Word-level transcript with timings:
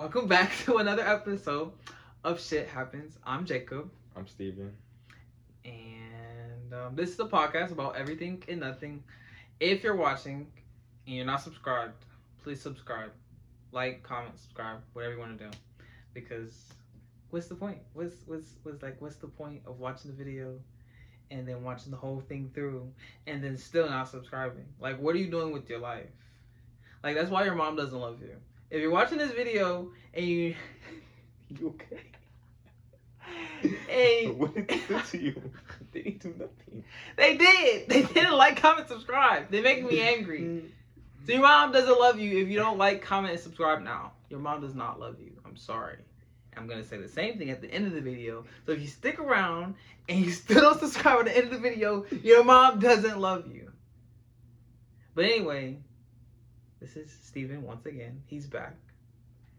Welcome 0.00 0.28
back 0.28 0.56
to 0.64 0.78
another 0.78 1.06
episode 1.06 1.72
of 2.24 2.40
Shit 2.40 2.66
Happens. 2.68 3.18
I'm 3.22 3.44
Jacob, 3.44 3.90
I'm 4.16 4.26
Steven. 4.26 4.74
and 5.66 6.72
um, 6.72 6.96
this 6.96 7.10
is 7.10 7.20
a 7.20 7.26
podcast 7.26 7.70
about 7.70 7.96
everything 7.96 8.42
and 8.48 8.60
nothing. 8.60 9.04
If 9.60 9.84
you're 9.84 9.94
watching 9.94 10.46
and 11.06 11.16
you're 11.16 11.26
not 11.26 11.42
subscribed, 11.42 12.06
please 12.42 12.62
subscribe, 12.62 13.10
like, 13.72 14.02
comment, 14.02 14.38
subscribe, 14.38 14.78
whatever 14.94 15.12
you 15.12 15.20
want 15.20 15.38
to 15.38 15.44
do, 15.44 15.50
because 16.14 16.54
what's 17.28 17.48
the 17.48 17.54
point? 17.54 17.80
What's 17.92 18.14
what's 18.24 18.52
what's 18.62 18.82
like? 18.82 18.98
What's 19.02 19.16
the 19.16 19.28
point 19.28 19.60
of 19.66 19.80
watching 19.80 20.12
the 20.12 20.16
video? 20.16 20.58
And 21.30 21.46
then 21.46 21.62
watching 21.62 21.90
the 21.90 21.98
whole 21.98 22.22
thing 22.26 22.50
through, 22.54 22.90
and 23.26 23.44
then 23.44 23.58
still 23.58 23.90
not 23.90 24.08
subscribing. 24.08 24.64
Like, 24.80 24.98
what 24.98 25.14
are 25.14 25.18
you 25.18 25.30
doing 25.30 25.52
with 25.52 25.68
your 25.68 25.80
life? 25.80 26.08
Like, 27.04 27.16
that's 27.16 27.28
why 27.30 27.44
your 27.44 27.54
mom 27.54 27.76
doesn't 27.76 28.00
love 28.00 28.22
you. 28.22 28.36
If 28.70 28.80
you're 28.80 28.90
watching 28.90 29.18
this 29.18 29.32
video 29.32 29.90
and 30.14 30.24
you, 30.24 30.54
You 31.50 31.68
okay? 31.68 32.02
Hey. 33.88 34.26
what 34.36 34.54
did 34.54 34.68
they 34.68 34.80
do 34.88 35.00
to 35.00 35.18
you? 35.18 35.42
They 35.92 36.02
didn't 36.02 36.22
do 36.22 36.28
nothing. 36.38 36.84
they 37.16 37.36
did, 37.36 37.88
they 37.88 38.02
didn't 38.02 38.36
like, 38.36 38.56
comment, 38.56 38.86
subscribe. 38.86 39.50
They 39.50 39.60
make 39.60 39.84
me 39.84 40.00
angry. 40.00 40.40
Mm-hmm. 40.40 40.66
So 41.26 41.32
your 41.32 41.42
mom 41.42 41.72
doesn't 41.72 41.98
love 41.98 42.20
you 42.20 42.38
if 42.38 42.48
you 42.48 42.56
don't 42.56 42.78
like, 42.78 43.02
comment, 43.02 43.32
and 43.32 43.42
subscribe 43.42 43.82
now. 43.82 44.12
Your 44.28 44.38
mom 44.38 44.60
does 44.60 44.76
not 44.76 45.00
love 45.00 45.16
you. 45.18 45.32
I'm 45.44 45.56
sorry. 45.56 45.96
I'm 46.56 46.68
gonna 46.68 46.84
say 46.84 46.98
the 46.98 47.08
same 47.08 47.38
thing 47.38 47.50
at 47.50 47.60
the 47.60 47.68
end 47.72 47.86
of 47.86 47.92
the 47.92 48.00
video. 48.00 48.44
So 48.66 48.72
if 48.72 48.80
you 48.80 48.86
stick 48.86 49.18
around 49.18 49.74
and 50.08 50.24
you 50.24 50.30
still 50.30 50.60
don't 50.60 50.78
subscribe 50.78 51.18
at 51.18 51.24
the 51.24 51.36
end 51.36 51.46
of 51.46 51.54
the 51.54 51.58
video, 51.58 52.06
your 52.22 52.44
mom 52.44 52.78
doesn't 52.78 53.18
love 53.18 53.52
you. 53.52 53.72
But 55.16 55.24
anyway, 55.24 55.78
this 56.80 56.96
is 56.96 57.10
Steven 57.22 57.62
once 57.62 57.86
again. 57.86 58.22
He's 58.26 58.46
back 58.46 58.74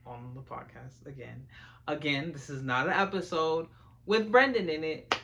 on 0.05 0.31
the 0.35 0.41
podcast 0.41 1.05
again. 1.05 1.45
Again, 1.87 2.31
this 2.31 2.49
is 2.49 2.63
not 2.63 2.87
an 2.87 2.93
episode 2.93 3.67
with 4.05 4.31
Brendon 4.31 4.69
in 4.69 4.83
it 4.83 5.15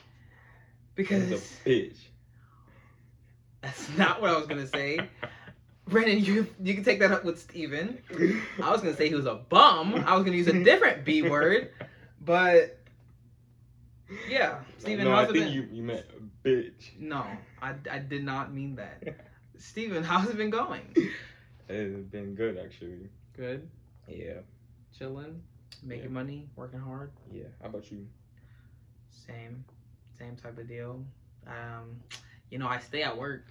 because 0.96 1.28
He's 1.30 1.42
a 1.42 1.70
bitch. 1.70 1.98
that's 3.62 3.90
not 3.98 4.22
what 4.22 4.30
I 4.30 4.38
was 4.38 4.48
gonna 4.48 4.68
say. 4.68 5.00
Brendon, 5.88 6.24
you 6.24 6.48
you 6.62 6.74
can 6.74 6.84
take 6.84 7.00
that 7.00 7.12
up 7.12 7.24
with 7.24 7.40
Steven. 7.40 7.98
I 8.62 8.72
was 8.72 8.82
gonna 8.82 8.96
say 8.96 9.08
he 9.10 9.16
was 9.16 9.26
a 9.26 9.36
bum. 9.36 9.96
I 10.06 10.16
was 10.16 10.24
gonna 10.24 10.38
use 10.38 10.48
a 10.48 10.64
different 10.64 11.06
B 11.06 11.22
word, 11.24 11.72
but 12.22 12.80
yeah, 14.30 14.60
Steven, 14.80 15.06
no, 15.06 15.12
how's 15.12 15.28
I 15.28 15.30
it 15.30 15.34
think 15.34 15.46
been? 15.46 15.54
you, 15.54 15.68
you 15.72 15.84
meant 15.84 16.06
a 16.18 16.48
bitch. 16.48 17.00
No, 17.00 17.26
I, 17.62 17.74
I 17.90 18.00
did 18.00 18.24
not 18.24 18.54
mean 18.54 18.76
that. 18.76 19.04
Steven, 19.58 20.04
how's 20.04 20.30
it 20.30 20.38
been 20.38 20.50
going? 20.52 20.84
It's 21.70 22.08
been 22.10 22.36
good 22.36 22.58
actually. 22.58 23.10
Good, 23.36 23.70
Yeah, 24.08 24.40
chilling, 24.98 25.44
making 25.84 26.06
Yeah. 26.06 26.10
money, 26.12 26.50
working 26.56 26.80
hard. 26.80 27.12
yeah. 27.32 27.48
How 27.62 27.68
about 27.68 27.92
you? 27.92 28.08
Same, 29.12 29.64
same 30.18 30.36
type 30.38 30.58
of 30.58 30.68
deal. 30.68 31.04
Um, 31.46 32.00
you 32.50 32.58
know, 32.58 32.68
I 32.68 32.80
stay 32.80 33.04
at 33.04 33.18
work. 33.18 33.46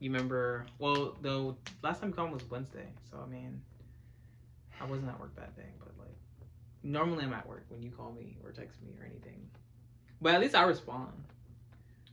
You 0.00 0.10
remember? 0.10 0.64
Well, 0.78 1.16
the 1.20 1.54
last 1.82 2.00
time 2.00 2.10
you 2.10 2.14
called 2.14 2.32
was 2.32 2.48
Wednesday, 2.50 2.86
so 3.10 3.18
I 3.22 3.26
mean, 3.26 3.60
I 4.80 4.86
wasn't 4.86 5.08
at 5.10 5.20
work 5.20 5.34
that 5.36 5.54
day, 5.56 5.68
but 5.78 5.92
like, 5.98 6.16
normally 6.82 7.24
I'm 7.24 7.32
at 7.34 7.46
work 7.46 7.64
when 7.68 7.82
you 7.82 7.90
call 7.90 8.12
me 8.12 8.38
or 8.44 8.50
text 8.52 8.80
me 8.82 8.92
or 8.98 9.04
anything. 9.04 9.50
But 10.20 10.34
at 10.34 10.40
least 10.40 10.54
I 10.54 10.62
respond. 10.62 11.12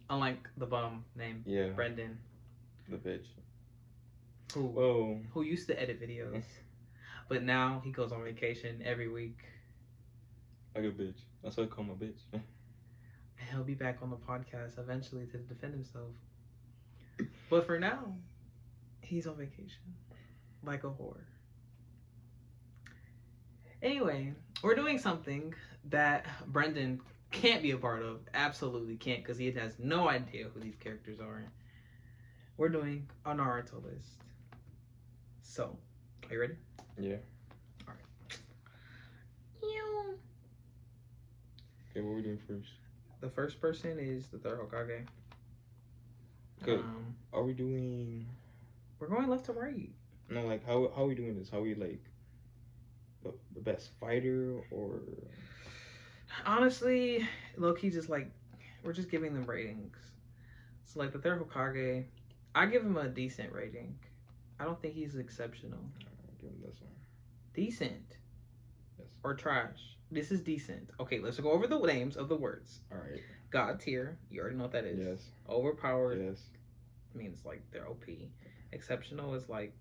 Unlike 0.09 0.49
the 0.57 0.65
bum 0.67 1.03
named 1.15 1.43
Yeah, 1.47 1.69
Brendon, 1.69 2.19
the 2.89 2.97
bitch. 2.97 3.25
Who 4.55 4.67
Whoa. 4.67 5.19
who 5.33 5.41
used 5.41 5.67
to 5.67 5.77
edit 5.81 6.01
videos, 6.01 6.43
but 7.29 7.43
now 7.43 7.81
he 7.83 7.91
goes 7.91 8.13
on 8.13 8.23
vacation 8.23 8.81
every 8.85 9.09
week, 9.09 9.39
Like 10.73 10.85
a 10.85 10.87
bitch. 10.87 11.19
That's 11.43 11.57
why 11.57 11.63
I 11.63 11.67
call 11.67 11.83
him 11.83 11.89
a 11.89 11.95
bitch. 11.95 12.19
and 12.31 13.49
he'll 13.51 13.65
be 13.65 13.73
back 13.73 13.97
on 14.01 14.09
the 14.09 14.15
podcast 14.15 14.79
eventually 14.79 15.25
to 15.25 15.37
defend 15.39 15.73
himself. 15.73 16.11
But 17.49 17.65
for 17.65 17.77
now, 17.77 18.15
he's 19.01 19.27
on 19.27 19.35
vacation, 19.35 19.93
like 20.63 20.85
a 20.85 20.87
whore. 20.87 21.25
Anyway, 23.81 24.33
we're 24.63 24.75
doing 24.75 24.97
something 24.97 25.53
that 25.89 26.25
Brendon 26.47 27.01
can't 27.31 27.61
be 27.61 27.71
a 27.71 27.77
part 27.77 28.03
of. 28.03 28.21
Absolutely 28.33 28.95
can't, 28.95 29.21
because 29.21 29.37
he 29.37 29.51
has 29.51 29.75
no 29.79 30.07
idea 30.07 30.47
who 30.53 30.61
these 30.61 30.77
characters 30.77 31.19
are. 31.19 31.43
We're 32.55 32.69
doing 32.69 33.09
a 33.25 33.31
Naruto 33.31 33.83
list. 33.83 34.24
So, 35.55 35.77
are 36.27 36.33
you 36.33 36.41
ready? 36.41 36.55
Yeah. 36.99 37.15
All 37.87 37.93
right. 37.93 38.37
Ew. 39.63 40.19
Okay, 41.89 42.01
what 42.01 42.11
are 42.11 42.15
we 42.15 42.23
doing 42.23 42.39
first? 42.45 42.67
The 43.21 43.29
first 43.29 43.61
person 43.61 43.97
is 43.97 44.27
the 44.27 44.37
third 44.37 44.59
Hokage. 44.59 45.07
Good. 46.61 46.81
Um, 46.81 47.15
Are 47.31 47.43
we 47.43 47.53
doing? 47.53 48.27
we're 48.99 49.07
going 49.07 49.29
left 49.29 49.45
to 49.45 49.53
right. 49.53 49.89
No, 50.29 50.45
like 50.45 50.65
how 50.65 50.91
how 50.93 51.03
are 51.03 51.07
we 51.07 51.15
doing 51.15 51.39
this? 51.39 51.49
How 51.49 51.61
we 51.61 51.73
like 51.73 52.03
the, 53.23 53.31
the 53.53 53.61
best 53.61 53.91
fighter 53.97 54.61
or 54.71 55.03
Honestly, 56.45 57.25
low 57.55 57.71
key, 57.71 57.89
just 57.91 58.09
like 58.09 58.29
we're 58.83 58.91
just 58.91 59.09
giving 59.09 59.33
them 59.33 59.45
ratings. 59.45 59.95
So 60.83 60.99
like 60.99 61.13
the 61.13 61.19
third 61.19 61.41
Hokage, 61.41 62.03
I 62.53 62.65
give 62.65 62.81
him 62.81 62.97
a 62.97 63.07
decent 63.07 63.53
rating. 63.53 63.95
I 64.59 64.63
don't 64.63 64.81
think 64.81 64.93
he's 64.93 65.15
exceptional. 65.15 65.79
I'll 65.79 66.35
give 66.41 66.49
him 66.49 66.61
this 66.65 66.79
one. 66.81 66.91
Decent 67.53 68.17
Yes. 68.97 69.07
or 69.23 69.33
trash. 69.33 69.97
This 70.11 70.31
is 70.31 70.41
decent. 70.41 70.89
Okay, 70.99 71.19
let's 71.19 71.39
go 71.39 71.51
over 71.51 71.67
the 71.67 71.79
names 71.79 72.15
of 72.15 72.29
the 72.29 72.35
words. 72.35 72.79
All 72.91 72.97
right. 72.99 73.21
God 73.49 73.79
tier, 73.79 74.17
you 74.29 74.39
already 74.41 74.55
know 74.55 74.63
what 74.63 74.71
that 74.73 74.85
is. 74.85 74.99
Yes. 74.99 75.29
Overpowered 75.49 76.19
Yes. 76.21 76.49
means 77.13 77.43
like 77.45 77.61
they're 77.71 77.87
OP. 77.87 78.29
Exceptional 78.71 79.33
is 79.33 79.49
like 79.49 79.73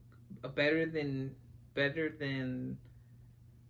a 0.43 0.49
better 0.49 0.87
than 0.87 1.35
better 1.75 2.09
than 2.09 2.79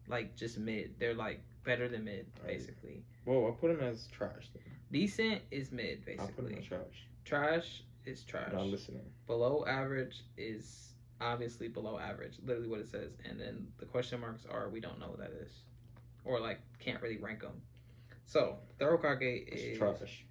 like 0.09 0.37
just 0.37 0.59
mid. 0.59 0.99
They're 0.99 1.15
like 1.15 1.41
better 1.65 1.89
than 1.89 2.05
mid 2.05 2.27
Right. 2.39 2.49
basically. 2.49 3.03
Well, 3.25 3.47
I'll 3.47 3.53
put 3.53 3.71
him 3.71 3.81
as 3.81 4.07
trash. 4.09 4.51
Then. 4.53 4.63
Decent 4.93 5.43
is 5.51 5.73
mid 5.73 6.05
basically. 6.05 6.27
I'll 6.27 6.33
put 6.33 6.51
him 6.53 6.59
as 6.59 6.65
trash. 6.67 7.07
Trash 7.25 7.85
is 8.05 8.23
trash. 8.25 8.53
Not 8.53 8.67
listening. 8.67 9.11
Below 9.27 9.65
average 9.67 10.23
is 10.37 10.94
obviously 11.25 11.69
below 11.69 11.99
average. 11.99 12.35
Literally 12.45 12.69
what 12.69 12.81
it 12.81 12.89
says. 12.91 13.13
And 13.29 13.41
then 13.41 13.67
the 13.79 13.87
question 13.87 14.21
marks 14.21 14.45
are 14.49 14.69
we 14.69 14.81
don't 14.81 15.01
know 15.01 15.09
what 15.09 15.19
that 15.19 15.33
is, 15.33 15.51
or 16.25 16.41
like 16.41 16.61
can't 16.79 17.01
really 17.03 17.19
rank 17.19 17.41
them. 17.41 17.61
So 18.27 18.59
third 18.79 19.01
Hokage 19.01 19.49
It's 19.49 19.63
is. 19.63 19.79
trash. 19.79 20.25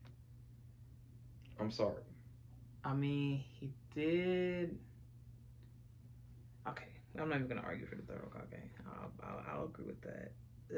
I'm 1.59 1.71
sorry. 1.71 2.03
I 2.83 2.93
mean, 2.93 3.43
he 3.59 3.71
did. 3.95 4.77
Okay, 6.67 6.85
I'm 7.19 7.29
not 7.29 7.35
even 7.35 7.47
gonna 7.47 7.61
argue 7.61 7.85
for 7.85 7.95
the 7.95 8.01
third 8.03 8.21
Hokage. 8.21 8.69
I'll, 8.87 9.11
I'll, 9.23 9.43
I'll 9.49 9.65
agree 9.65 9.85
with 9.85 10.01
that. 10.01 10.31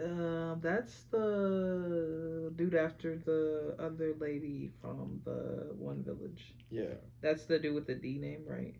Um, 0.03 0.59
that's 0.61 1.03
the 1.11 2.51
dude 2.55 2.75
after 2.75 3.17
the 3.17 3.75
other 3.79 4.13
lady 4.19 4.71
from 4.81 5.21
the 5.23 5.69
one 5.77 6.03
village. 6.03 6.53
Yeah. 6.69 6.95
That's 7.21 7.45
the 7.45 7.59
dude 7.59 7.75
with 7.75 7.87
the 7.87 7.95
D 7.95 8.17
name, 8.17 8.43
right? 8.45 8.75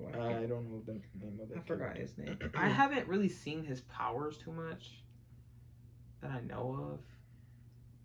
Why 0.00 0.12
can't- 0.12 0.44
I 0.44 0.46
don't 0.46 0.70
know 0.70 0.82
the 0.86 0.92
name 0.92 1.38
of 1.40 1.48
that. 1.48 1.58
I 1.58 1.60
forgot 1.60 1.94
character. 1.94 2.00
his 2.00 2.18
name. 2.18 2.38
I 2.54 2.68
haven't 2.68 3.06
really 3.08 3.28
seen 3.28 3.64
his 3.64 3.80
powers 3.82 4.36
too 4.38 4.52
much 4.52 5.02
that 6.22 6.30
I 6.30 6.40
know 6.40 6.92
of. 6.94 7.00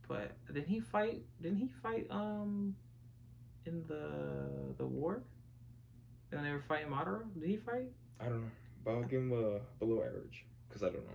But 0.07 0.37
didn't 0.47 0.67
he 0.67 0.79
fight? 0.79 1.23
Didn't 1.41 1.57
he 1.57 1.67
fight 1.81 2.05
um 2.11 2.75
in 3.65 3.83
the 3.87 4.73
the 4.77 4.85
war? 4.85 5.23
Did 6.29 6.43
they 6.43 6.49
ever 6.49 6.63
fight 6.67 6.85
in 6.85 6.91
Madara? 6.91 7.21
Did 7.39 7.49
he 7.49 7.57
fight? 7.57 7.91
I 8.19 8.25
don't 8.25 8.41
know, 8.41 8.51
but 8.83 8.91
I'll 8.91 9.03
give 9.03 9.21
him 9.21 9.31
a 9.31 9.59
below 9.79 10.03
average 10.03 10.45
because 10.67 10.83
I 10.83 10.87
don't 10.87 11.05
know. 11.05 11.13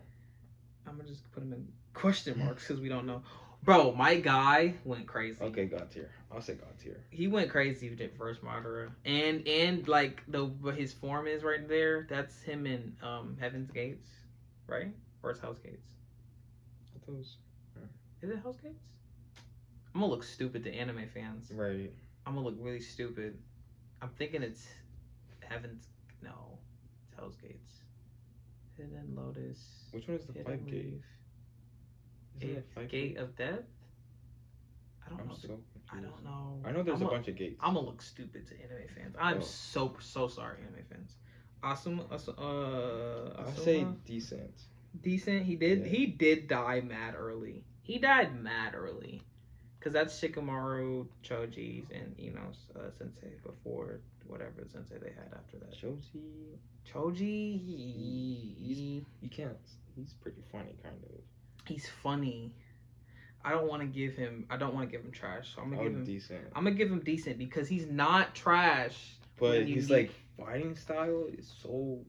I'm 0.86 0.96
gonna 0.96 1.08
just 1.08 1.30
put 1.32 1.42
him 1.42 1.52
in 1.52 1.68
question 1.94 2.38
marks 2.38 2.66
because 2.66 2.80
we 2.80 2.88
don't 2.88 3.06
know. 3.06 3.22
Bro, 3.62 3.92
my 3.92 4.16
guy 4.16 4.74
went 4.84 5.06
crazy. 5.06 5.38
Okay, 5.42 5.66
God 5.66 5.90
tier. 5.90 6.10
I'll 6.32 6.40
say 6.40 6.54
God 6.54 6.78
tier. 6.82 7.04
He 7.10 7.26
went 7.28 7.50
crazy 7.50 7.90
with 7.90 7.98
the 7.98 8.08
first 8.08 8.42
Madara, 8.42 8.90
and 9.04 9.46
and 9.46 9.86
like 9.86 10.22
the 10.28 10.46
what 10.46 10.76
his 10.76 10.92
form 10.92 11.26
is 11.26 11.42
right 11.42 11.68
there. 11.68 12.06
That's 12.08 12.40
him 12.42 12.66
in 12.66 12.96
um 13.02 13.36
Heaven's 13.38 13.70
Gates, 13.70 14.08
right? 14.66 14.94
Or 15.22 15.30
it's 15.30 15.40
Hell's 15.40 15.58
Gates. 15.58 15.86
I 16.94 17.04
thought 17.04 17.12
it 17.14 17.18
was 17.18 17.36
Is 18.22 18.30
it 18.30 18.38
Hell's 18.42 18.56
Gates? 18.62 18.82
I'm 19.94 20.00
gonna 20.00 20.10
look 20.12 20.24
stupid 20.24 20.64
to 20.64 20.72
anime 20.74 21.08
fans. 21.12 21.50
right. 21.52 21.92
I'm 22.26 22.34
gonna 22.34 22.46
look 22.46 22.56
really 22.58 22.80
stupid. 22.80 23.38
I'm 24.00 24.10
thinking 24.18 24.42
it's 24.42 24.66
Heaven's. 25.40 25.88
No, 26.22 26.58
it's 27.08 27.18
Hell's 27.18 27.36
Gates. 27.36 27.80
Hidden 28.76 29.14
Lotus. 29.14 29.58
Which 29.90 30.06
one 30.08 30.16
is 30.16 30.26
the 30.26 30.32
Hidden 30.32 30.58
five 30.58 30.66
gate? 30.70 31.00
Gate, 32.40 32.88
Gate 32.88 33.16
of 33.18 33.36
Death. 33.36 33.60
I 35.06 35.10
don't 35.10 35.20
I'm 35.20 35.28
know. 35.28 35.34
so. 35.34 35.58
I 35.92 35.96
don't 35.96 36.24
know. 36.24 36.60
I 36.64 36.70
know 36.72 36.82
there's 36.82 37.00
I'm 37.00 37.06
a 37.06 37.08
a- 37.08 37.10
bunch 37.10 37.28
of 37.28 37.36
gates. 37.36 37.56
I'm 37.60 37.74
gonna 37.74 37.86
look 37.86 38.00
stupid 38.02 38.46
to 38.48 38.54
anime 38.54 38.88
fans. 38.96 39.16
I'm 39.18 39.38
Oh. 39.38 39.40
so 39.42 39.96
so 40.00 40.28
sorry, 40.28 40.58
anime 40.62 40.84
fans. 40.88 41.16
Awesome. 41.62 42.00
Uh, 42.00 43.34
I'll 43.38 43.56
say 43.56 43.86
decent. 44.06 44.54
decent. 45.02 45.42
He 45.44 45.56
did. 45.56 45.80
Yeah. 45.80 45.86
He 45.86 46.06
did 46.06 46.48
die 46.48 46.80
mad 46.80 47.14
early. 47.16 47.64
He 47.82 47.98
died 47.98 48.34
mad 48.40 48.74
early, 48.74 49.20
cause 49.80 49.92
that's 49.92 50.18
Shikamaru 50.20 51.06
Choji's 51.24 51.90
and 51.90 52.14
Ino's 52.18 52.66
uh, 52.76 52.90
sensei 52.96 53.32
before 53.44 54.00
whatever 54.26 54.64
sensei 54.72 54.98
they 54.98 55.10
had 55.10 55.32
after 55.34 55.58
that. 55.58 55.72
Choji. 55.72 56.56
Choji, 56.90 57.60
he, 57.60 58.54
he- 58.58 59.04
you 59.20 59.28
can't. 59.28 59.56
He's 59.96 60.12
pretty 60.14 60.42
funny, 60.52 60.74
kind 60.82 60.96
of. 61.04 61.20
He's 61.66 61.88
funny. 62.02 62.54
I 63.44 63.50
don't 63.52 63.66
want 63.68 63.80
to 63.82 63.86
give 63.88 64.14
him. 64.16 64.46
I 64.50 64.56
don't 64.56 64.74
want 64.74 64.88
to 64.88 64.92
give 64.96 65.04
him 65.04 65.12
trash. 65.12 65.54
So 65.54 65.62
I'm 65.62 65.70
gonna 65.70 65.82
Oh, 65.82 65.84
give 65.84 65.94
him. 65.94 66.04
decent. 66.04 66.44
I'm 66.54 66.64
gonna 66.64 66.76
give 66.76 66.90
him 66.90 67.00
decent 67.00 67.38
because 67.38 67.68
he's 67.68 67.86
not 67.86 68.34
trash. 68.34 69.14
But 69.38 69.50
when 69.60 69.68
you 69.68 69.76
his 69.76 69.88
need- 69.88 69.94
like 69.94 70.10
fighting 70.38 70.76
style 70.76 71.26
is 71.32 71.50
so. 71.62 72.04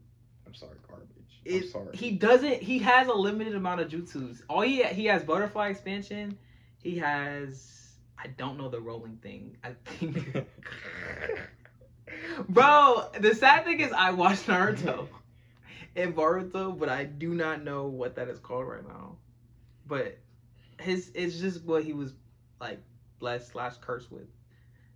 I'm 0.46 0.54
sorry, 0.54 0.78
garbage. 0.88 1.08
I'm 1.48 1.70
sorry. 1.70 1.96
He 1.96 2.12
doesn't. 2.12 2.62
He 2.62 2.80
has 2.80 3.08
a 3.08 3.14
limited 3.14 3.56
amount 3.56 3.80
of 3.82 3.90
jutsus. 3.90 4.42
All 4.50 4.62
he 4.62 4.84
he 4.84 5.06
has 5.06 5.24
butterfly 5.24 5.70
expansion. 5.70 6.38
He 6.84 6.98
has. 6.98 7.78
I 8.18 8.28
don't 8.28 8.58
know 8.58 8.68
the 8.70 8.82
rolling 8.82 9.18
thing. 9.18 9.58
I 9.64 9.74
think. 9.86 10.46
Bro, 12.50 13.10
the 13.20 13.34
sad 13.34 13.64
thing 13.64 13.80
is 13.80 13.92
I 13.94 14.12
watched 14.12 14.48
Naruto 14.48 15.08
and 15.96 16.16
Boruto, 16.16 16.78
but 16.78 16.90
I 16.90 17.06
do 17.06 17.34
not 17.34 17.64
know 17.64 17.88
what 17.88 18.16
that 18.16 18.28
is 18.28 18.40
called 18.40 18.68
right 18.68 18.86
now. 18.86 19.16
But 19.88 20.18
his 20.80 21.12
it's 21.16 21.40
just 21.40 21.64
what 21.64 21.84
he 21.84 21.94
was 21.94 22.14
like 22.60 22.80
blessed 23.20 23.52
slash 23.52 23.74
cursed 23.82 24.12
with, 24.12 24.28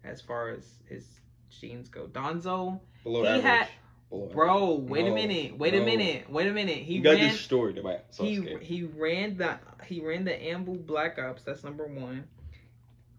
as 0.03 0.21
far 0.21 0.49
as 0.49 0.65
his 0.89 1.05
genes 1.49 1.89
go. 1.89 2.07
Danzo, 2.07 2.79
Below 3.03 3.21
he 3.23 3.27
average. 3.27 3.43
had- 3.43 3.67
Below 4.09 4.27
bro, 4.27 4.73
average. 4.75 4.89
wait 4.89 5.07
a 5.07 5.11
minute, 5.11 5.57
wait 5.57 5.73
a 5.73 5.81
minute, 5.83 6.29
wait 6.29 6.47
a 6.47 6.51
minute. 6.51 6.77
He 6.77 6.95
He 6.95 6.99
got 6.99 7.15
ran. 7.15 7.31
destroyed 7.31 7.81
by 7.83 7.99
He 8.19 8.37
Sasuke. 8.39 8.61
he 8.61 8.83
ran 8.83 9.37
the 9.37 9.57
he 9.87 9.99
ran 10.01 10.23
the 10.25 10.31
Anbu 10.31 10.85
Black 10.85 11.17
Ops. 11.19 11.41
That's 11.43 11.63
number 11.63 11.85
one. 11.87 12.25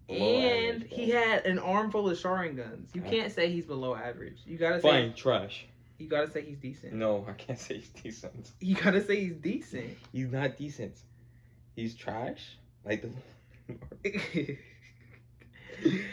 Below 0.07 0.19
and 0.39 0.77
average, 0.85 0.93
he 0.93 1.11
had 1.11 1.45
an 1.47 1.59
arm 1.59 1.91
full 1.91 2.09
of 2.09 2.17
Sharingans. 2.17 2.95
You 2.95 3.03
Uh, 3.05 3.11
can't 3.11 3.33
say 3.33 3.51
he's 3.51 3.67
below 3.67 3.95
average. 3.97 4.39
You 4.47 4.57
gotta 4.57 4.81
say 4.81 4.89
Fine, 4.89 5.15
trash. 5.15 5.67
you 5.99 6.09
gotta 6.09 6.31
say 6.31 6.43
he's 6.43 6.59
decent. 6.59 6.93
No, 6.93 7.27
I 7.29 7.33
can't 7.33 7.59
say 7.59 7.79
he's 7.79 7.89
decent. 7.91 8.53
You 8.61 8.77
gotta 8.77 9.03
say 9.05 9.17
he's 9.25 9.35
decent. 9.37 9.99
He's 10.13 10.31
not 10.31 10.57
decent. 10.57 10.95
He's 11.77 11.95
trash. 11.95 12.57
Like 12.85 13.03
the. 13.03 13.11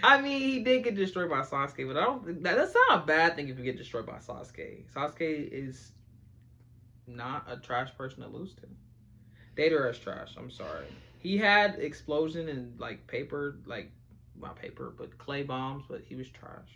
I 0.03 0.21
mean, 0.21 0.41
he 0.41 0.59
did 0.59 0.83
get 0.83 0.95
destroyed 0.95 1.29
by 1.29 1.39
Sasuke, 1.39 1.87
but 1.87 1.97
I 1.97 2.03
don't. 2.03 2.43
That, 2.43 2.57
that's 2.57 2.75
not 2.89 3.03
a 3.03 3.05
bad 3.05 3.35
thing 3.35 3.47
if 3.47 3.57
you 3.57 3.63
get 3.63 3.77
destroyed 3.77 4.05
by 4.05 4.17
Sasuke. 4.17 4.83
Sasuke 4.93 5.49
is 5.51 5.93
not 7.07 7.45
a 7.49 7.57
trash 7.57 7.89
person 7.97 8.23
to 8.23 8.29
lose 8.29 8.53
to. 8.55 8.67
Datara 9.55 9.91
is 9.91 9.99
trash. 9.99 10.35
I'm 10.37 10.51
sorry. 10.51 10.85
He 11.19 11.37
had 11.37 11.75
explosion 11.75 12.49
and 12.49 12.77
like 12.77 13.07
paper, 13.07 13.59
like 13.65 13.89
not 14.37 14.57
paper, 14.57 14.93
but 14.97 15.17
clay 15.17 15.43
bombs, 15.43 15.85
but 15.89 16.01
he 16.01 16.15
was 16.15 16.27
trash. 16.29 16.69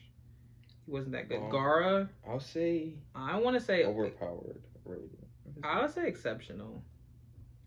He 0.85 0.91
wasn't 0.91 1.11
that 1.11 1.27
good. 1.27 1.39
Oh. 1.39 1.51
Gaara, 1.51 2.07
I'll 2.25 2.39
say 2.39 2.93
I 3.13 3.37
want 3.37 3.57
to 3.57 3.61
say 3.61 3.83
overpowered. 3.83 4.61
I 5.63 5.81
would 5.81 5.93
say 5.93 6.07
exceptional. 6.07 6.83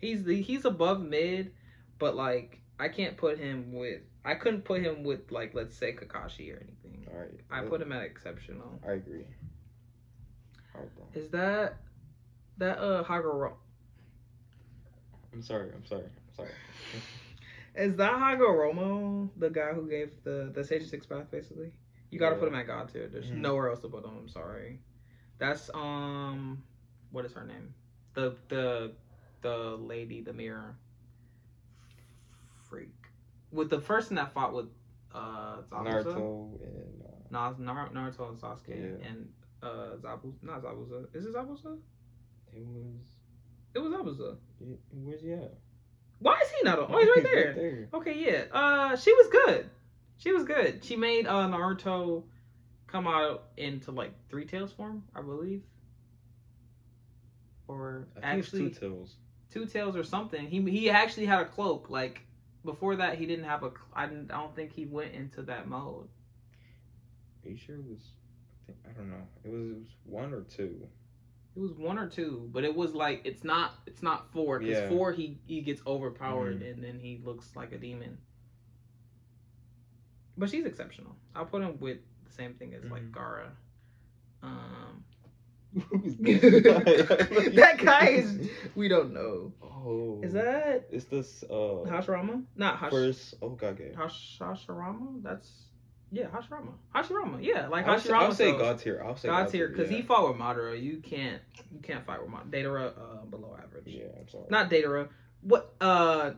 He's 0.00 0.24
the 0.24 0.40
he's 0.42 0.64
above 0.64 1.00
mid, 1.02 1.52
but 1.98 2.16
like 2.16 2.60
I 2.78 2.88
can't 2.88 3.16
put 3.16 3.38
him 3.38 3.72
with 3.72 4.00
I 4.24 4.34
couldn't 4.34 4.62
put 4.64 4.82
him 4.82 5.04
with 5.04 5.30
like 5.30 5.54
let's 5.54 5.76
say 5.76 5.92
Kakashi 5.92 6.52
or 6.54 6.60
anything. 6.62 7.06
All 7.12 7.18
right. 7.20 7.40
I 7.50 7.62
put 7.62 7.80
him 7.82 7.92
at 7.92 8.02
exceptional. 8.02 8.80
I 8.86 8.92
agree. 8.92 9.26
All 10.74 10.82
right, 10.82 10.90
then. 10.96 11.22
Is 11.22 11.30
that 11.30 11.78
that 12.58 12.78
uh 12.78 13.04
Hagoro 13.04 13.54
I'm 15.32 15.42
sorry. 15.42 15.70
I'm 15.74 15.84
sorry. 15.84 16.04
I'm 16.04 16.34
sorry. 16.34 16.54
is 17.74 17.96
that 17.96 18.12
Hagoromo 18.14 19.30
the 19.36 19.50
guy 19.50 19.72
who 19.72 19.88
gave 19.88 20.12
the 20.24 20.50
the 20.54 20.64
Sage 20.64 20.86
Six 20.86 21.06
Path 21.06 21.30
basically? 21.30 21.72
You 22.10 22.18
gotta 22.18 22.34
Yeah. 22.34 22.40
put 22.40 22.48
him 22.48 22.54
at 22.54 22.66
God 22.66 22.88
tier. 22.92 23.08
There's 23.08 23.30
Mhm. 23.30 23.40
nowhere 23.40 23.68
else 23.70 23.80
to 23.80 23.88
put 23.88 24.04
him. 24.04 24.16
I'm 24.18 24.28
sorry. 24.28 24.80
That's 25.38 25.70
um 25.74 26.62
what 27.10 27.24
is 27.24 27.32
her 27.32 27.44
name? 27.44 27.74
The 28.14 28.36
the 28.48 28.92
the 29.42 29.76
lady, 29.78 30.20
the 30.20 30.32
mirror 30.32 30.76
freak. 32.68 32.94
With 33.50 33.70
the 33.70 33.78
person 33.78 34.16
that 34.16 34.32
fought 34.32 34.52
with 34.54 34.66
uh 35.14 35.62
Zabuza. 35.70 36.04
Naruto 36.04 36.60
and 36.62 37.02
uh, 37.02 37.48
Nas, 37.50 37.58
Nar- 37.58 37.90
Naruto 37.90 38.28
and 38.28 38.38
Sasuke 38.38 38.68
Yeah. 38.68 39.08
and 39.08 39.28
uh 39.62 39.96
Zabu 40.00 40.32
not 40.42 40.62
Zabuza. 40.62 41.06
Is 41.14 41.26
it 41.26 41.34
Zabuza? 41.34 41.78
it 42.52 42.64
was. 42.64 43.16
It 43.74 43.78
was 43.78 43.92
Zabuza. 43.92 44.36
It, 44.60 44.78
where's 44.92 45.22
he 45.22 45.32
at? 45.32 45.54
Why 46.20 46.38
is 46.42 46.50
he 46.50 46.64
not 46.64 46.78
on? 46.78 46.86
Oh, 46.90 46.98
he's 46.98 47.08
right 47.08 47.24
there. 47.32 47.54
there. 47.54 47.88
Okay, 47.94 48.14
yeah. 48.18 48.44
Uh, 48.56 48.96
she 48.96 49.12
was 49.12 49.28
good. 49.28 49.70
She 50.18 50.32
was 50.32 50.44
good. 50.44 50.84
She 50.84 50.96
made 50.96 51.26
uh 51.26 51.48
Naruto 51.48 52.24
come 52.86 53.06
out 53.06 53.44
into 53.56 53.90
like 53.90 54.12
three 54.28 54.44
tails 54.44 54.72
form, 54.72 55.02
I 55.14 55.22
believe. 55.22 55.62
Or 57.68 58.06
I 58.16 58.20
think 58.32 58.44
actually 58.44 58.70
two 58.70 58.80
tails. 58.80 59.16
Two 59.50 59.66
tails 59.66 59.96
or 59.96 60.04
something. 60.04 60.46
He 60.48 60.60
he 60.70 60.90
actually 60.90 61.26
had 61.26 61.40
a 61.40 61.44
cloak. 61.46 61.90
Like 61.90 62.22
before 62.64 62.96
that, 62.96 63.18
he 63.18 63.26
didn't 63.26 63.44
have 63.46 63.62
a. 63.64 63.72
I, 63.92 64.06
didn't. 64.06 64.30
I 64.30 64.38
don't 64.40 64.54
think 64.54 64.72
he 64.72 64.84
went 64.86 65.12
into 65.14 65.42
that 65.42 65.66
mode. 65.68 66.08
Are 67.44 67.48
you 67.50 67.56
sure 67.56 67.76
it 67.76 67.84
was? 67.84 68.00
I, 68.62 68.66
think, 68.66 68.78
I 68.88 68.92
don't 68.92 69.10
know. 69.10 69.26
It 69.44 69.48
was, 69.50 69.70
it 69.70 69.76
was 69.78 69.86
one 70.04 70.32
or 70.34 70.42
two. 70.42 70.86
It 71.56 71.60
was 71.60 71.72
one 71.72 71.98
or 71.98 72.06
two, 72.08 72.48
but 72.52 72.62
it 72.62 72.74
was 72.74 72.94
like 72.94 73.22
it's 73.24 73.42
not. 73.42 73.74
It's 73.86 74.02
not 74.02 74.30
four 74.32 74.60
because 74.60 74.78
Yeah. 74.78 74.88
four 74.88 75.12
he 75.12 75.38
he 75.46 75.60
gets 75.62 75.82
overpowered 75.86 76.60
Mhm. 76.60 76.70
and 76.72 76.84
then 76.84 76.98
he 77.00 77.20
looks 77.24 77.56
like 77.56 77.72
a 77.72 77.78
demon. 77.78 78.18
But 80.38 80.48
she's 80.50 80.64
exceptional. 80.64 81.16
I'll 81.34 81.44
put 81.46 81.62
him 81.62 81.78
with 81.80 81.98
the 82.24 82.32
same 82.32 82.54
thing 82.54 82.72
as 82.74 82.84
like 82.90 83.02
Mhm. 83.02 83.10
Gaara. 83.10 83.50
Um, 84.42 85.04
that 85.74 87.52
that 87.54 87.78
guy 87.78 88.08
is. 88.08 88.50
We 88.74 88.88
don't 88.88 89.12
know. 89.12 89.52
Oh. 89.62 90.20
Is 90.22 90.32
that 90.32 90.86
Is 90.90 91.04
this 91.04 91.44
uh 91.44 91.86
Hashirama? 91.86 92.44
Not 92.56 92.78
Hash. 92.78 92.90
first 92.90 93.40
Okage? 93.40 93.96
Hash 93.96 94.38
Hashirama. 94.40 95.22
That's 95.22 95.48
yeah, 96.10 96.26
Hashirama. 96.26 96.72
Hashirama. 96.94 97.38
Yeah, 97.40 97.68
like 97.68 97.86
I'll, 97.86 98.00
say- 98.00 98.10
Hashirama. 98.10 98.22
I'll 98.22 98.34
say 98.34 98.50
so- 98.50 98.58
God 98.58 98.78
tier. 98.80 99.02
I'll 99.04 99.16
say 99.16 99.28
God 99.28 99.48
tier 99.48 99.68
because 99.68 99.90
yeah. 99.90 99.98
he 99.98 100.02
fought 100.02 100.28
with 100.28 100.38
Madara. 100.40 100.80
You 100.80 100.98
can't. 100.98 101.40
You 101.72 101.78
can't 101.80 102.04
fight 102.04 102.20
with 102.20 102.30
Madara. 102.30 102.50
Datara 102.50 102.88
uh, 102.88 103.24
below 103.26 103.56
average. 103.62 103.86
Yeah, 103.86 104.06
I'm 104.18 104.28
sorry. 104.28 104.44
Not 104.50 104.70
Datara. 104.70 105.08
What? 105.42 105.72
Uh. 105.80 106.32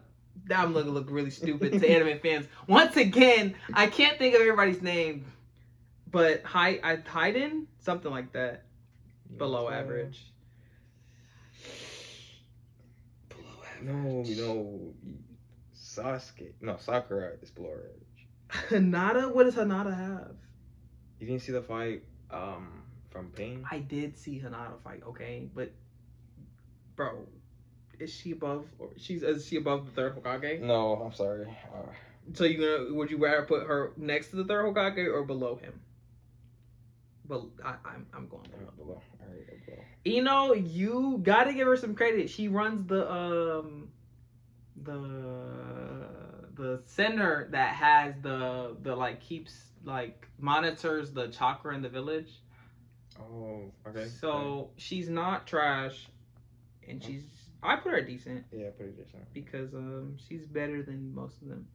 I'm 0.51 0.73
looking 0.73 0.93
look 0.95 1.11
really 1.11 1.29
stupid 1.29 1.79
to 1.79 1.89
anime 1.91 2.19
fans. 2.23 2.47
Once 2.67 2.97
again, 2.97 3.55
I 3.75 3.87
can't 3.87 4.17
think 4.17 4.35
of 4.35 4.41
everybody's 4.41 4.81
name, 4.81 5.27
but 6.11 6.43
Hi 6.45 6.81
I 6.83 6.97
Haiden 6.97 7.67
something 7.81 8.11
like 8.11 8.33
that. 8.33 8.65
Below 9.39 9.69
average. 9.71 10.27
Below 13.29 13.63
average. 13.79 14.39
No, 14.39 14.45
no. 14.47 14.95
Sasuke. 15.75 16.53
No, 16.61 16.77
Sakura 16.79 17.33
is 17.43 17.51
below 17.51 17.71
average. 17.71 18.29
Hinata. 18.71 19.33
What 19.35 19.45
does 19.45 19.55
Hinata 19.55 19.97
have? 19.97 20.37
You 21.19 21.27
didn't 21.27 21.43
see 21.43 21.53
the 21.53 21.63
fight 21.63 22.03
um 22.31 22.83
from 23.11 23.29
Pain? 23.31 23.65
I 23.71 23.79
did 23.79 24.17
see 24.19 24.41
Hinata 24.41 24.81
fight. 24.83 25.03
Okay, 25.09 25.49
but 25.55 25.73
bro, 26.97 27.27
is 27.99 28.13
she 28.13 28.33
above? 28.33 28.67
Or 28.79 28.91
she's 28.97 29.23
is 29.23 29.47
she 29.47 29.57
above 29.57 29.87
the 29.87 29.93
third 29.93 30.17
Hokage? 30.17 30.61
No, 30.61 30.95
I'm 30.95 31.13
sorry. 31.13 31.47
Uh, 31.75 31.93
So 32.35 32.45
you 32.45 32.59
gonna 32.59 32.95
would 32.95 33.11
you 33.11 33.19
rather 33.19 33.43
put 33.43 33.67
her 33.67 33.93
next 33.97 34.29
to 34.29 34.37
the 34.37 34.45
third 34.45 34.65
Hokage 34.65 35.07
or 35.13 35.25
below 35.25 35.57
him? 35.57 35.81
But 37.29 37.43
I, 37.65 37.75
I'm 37.85 38.07
I'm 38.15 38.29
going 38.29 38.47
uh, 38.53 38.71
below. 38.73 38.73
below. 38.77 39.03
All 39.21 39.29
right, 39.29 39.67
below. 39.67 39.79
You 40.05 40.23
know, 40.23 40.53
you 40.53 41.21
gotta 41.23 41.53
give 41.55 41.67
her 41.69 41.77
some 41.77 41.95
credit. 41.95 42.29
She 42.29 42.49
runs 42.49 42.87
the 42.87 43.11
um 43.11 43.89
the 44.83 46.07
the 46.55 46.81
center 46.87 47.49
that 47.51 47.75
has 47.75 48.15
the 48.21 48.77
the 48.83 48.97
like 48.97 49.21
keeps 49.21 49.71
like 49.85 50.27
monitors 50.39 51.13
the 51.13 51.29
chakra 51.29 51.75
in 51.75 51.83
the 51.83 51.89
village. 51.89 52.31
Oh, 53.21 53.71
okay. 53.87 54.05
So 54.21 54.71
she's 54.77 55.09
not 55.09 55.47
trash, 55.47 56.09
and 56.89 57.03
she's 57.03 57.23
I 57.63 57.77
put 57.77 57.93
her 57.93 58.01
decent 58.01 58.45
yeah, 58.53 58.71
pretty 58.77 58.93
decent. 58.93 59.33
because 59.33 59.73
um 59.75 60.17
she's 60.29 60.47
better 60.47 60.83
than 60.83 61.15
most 61.15 61.41
of 61.43 61.49
them. 61.49 61.67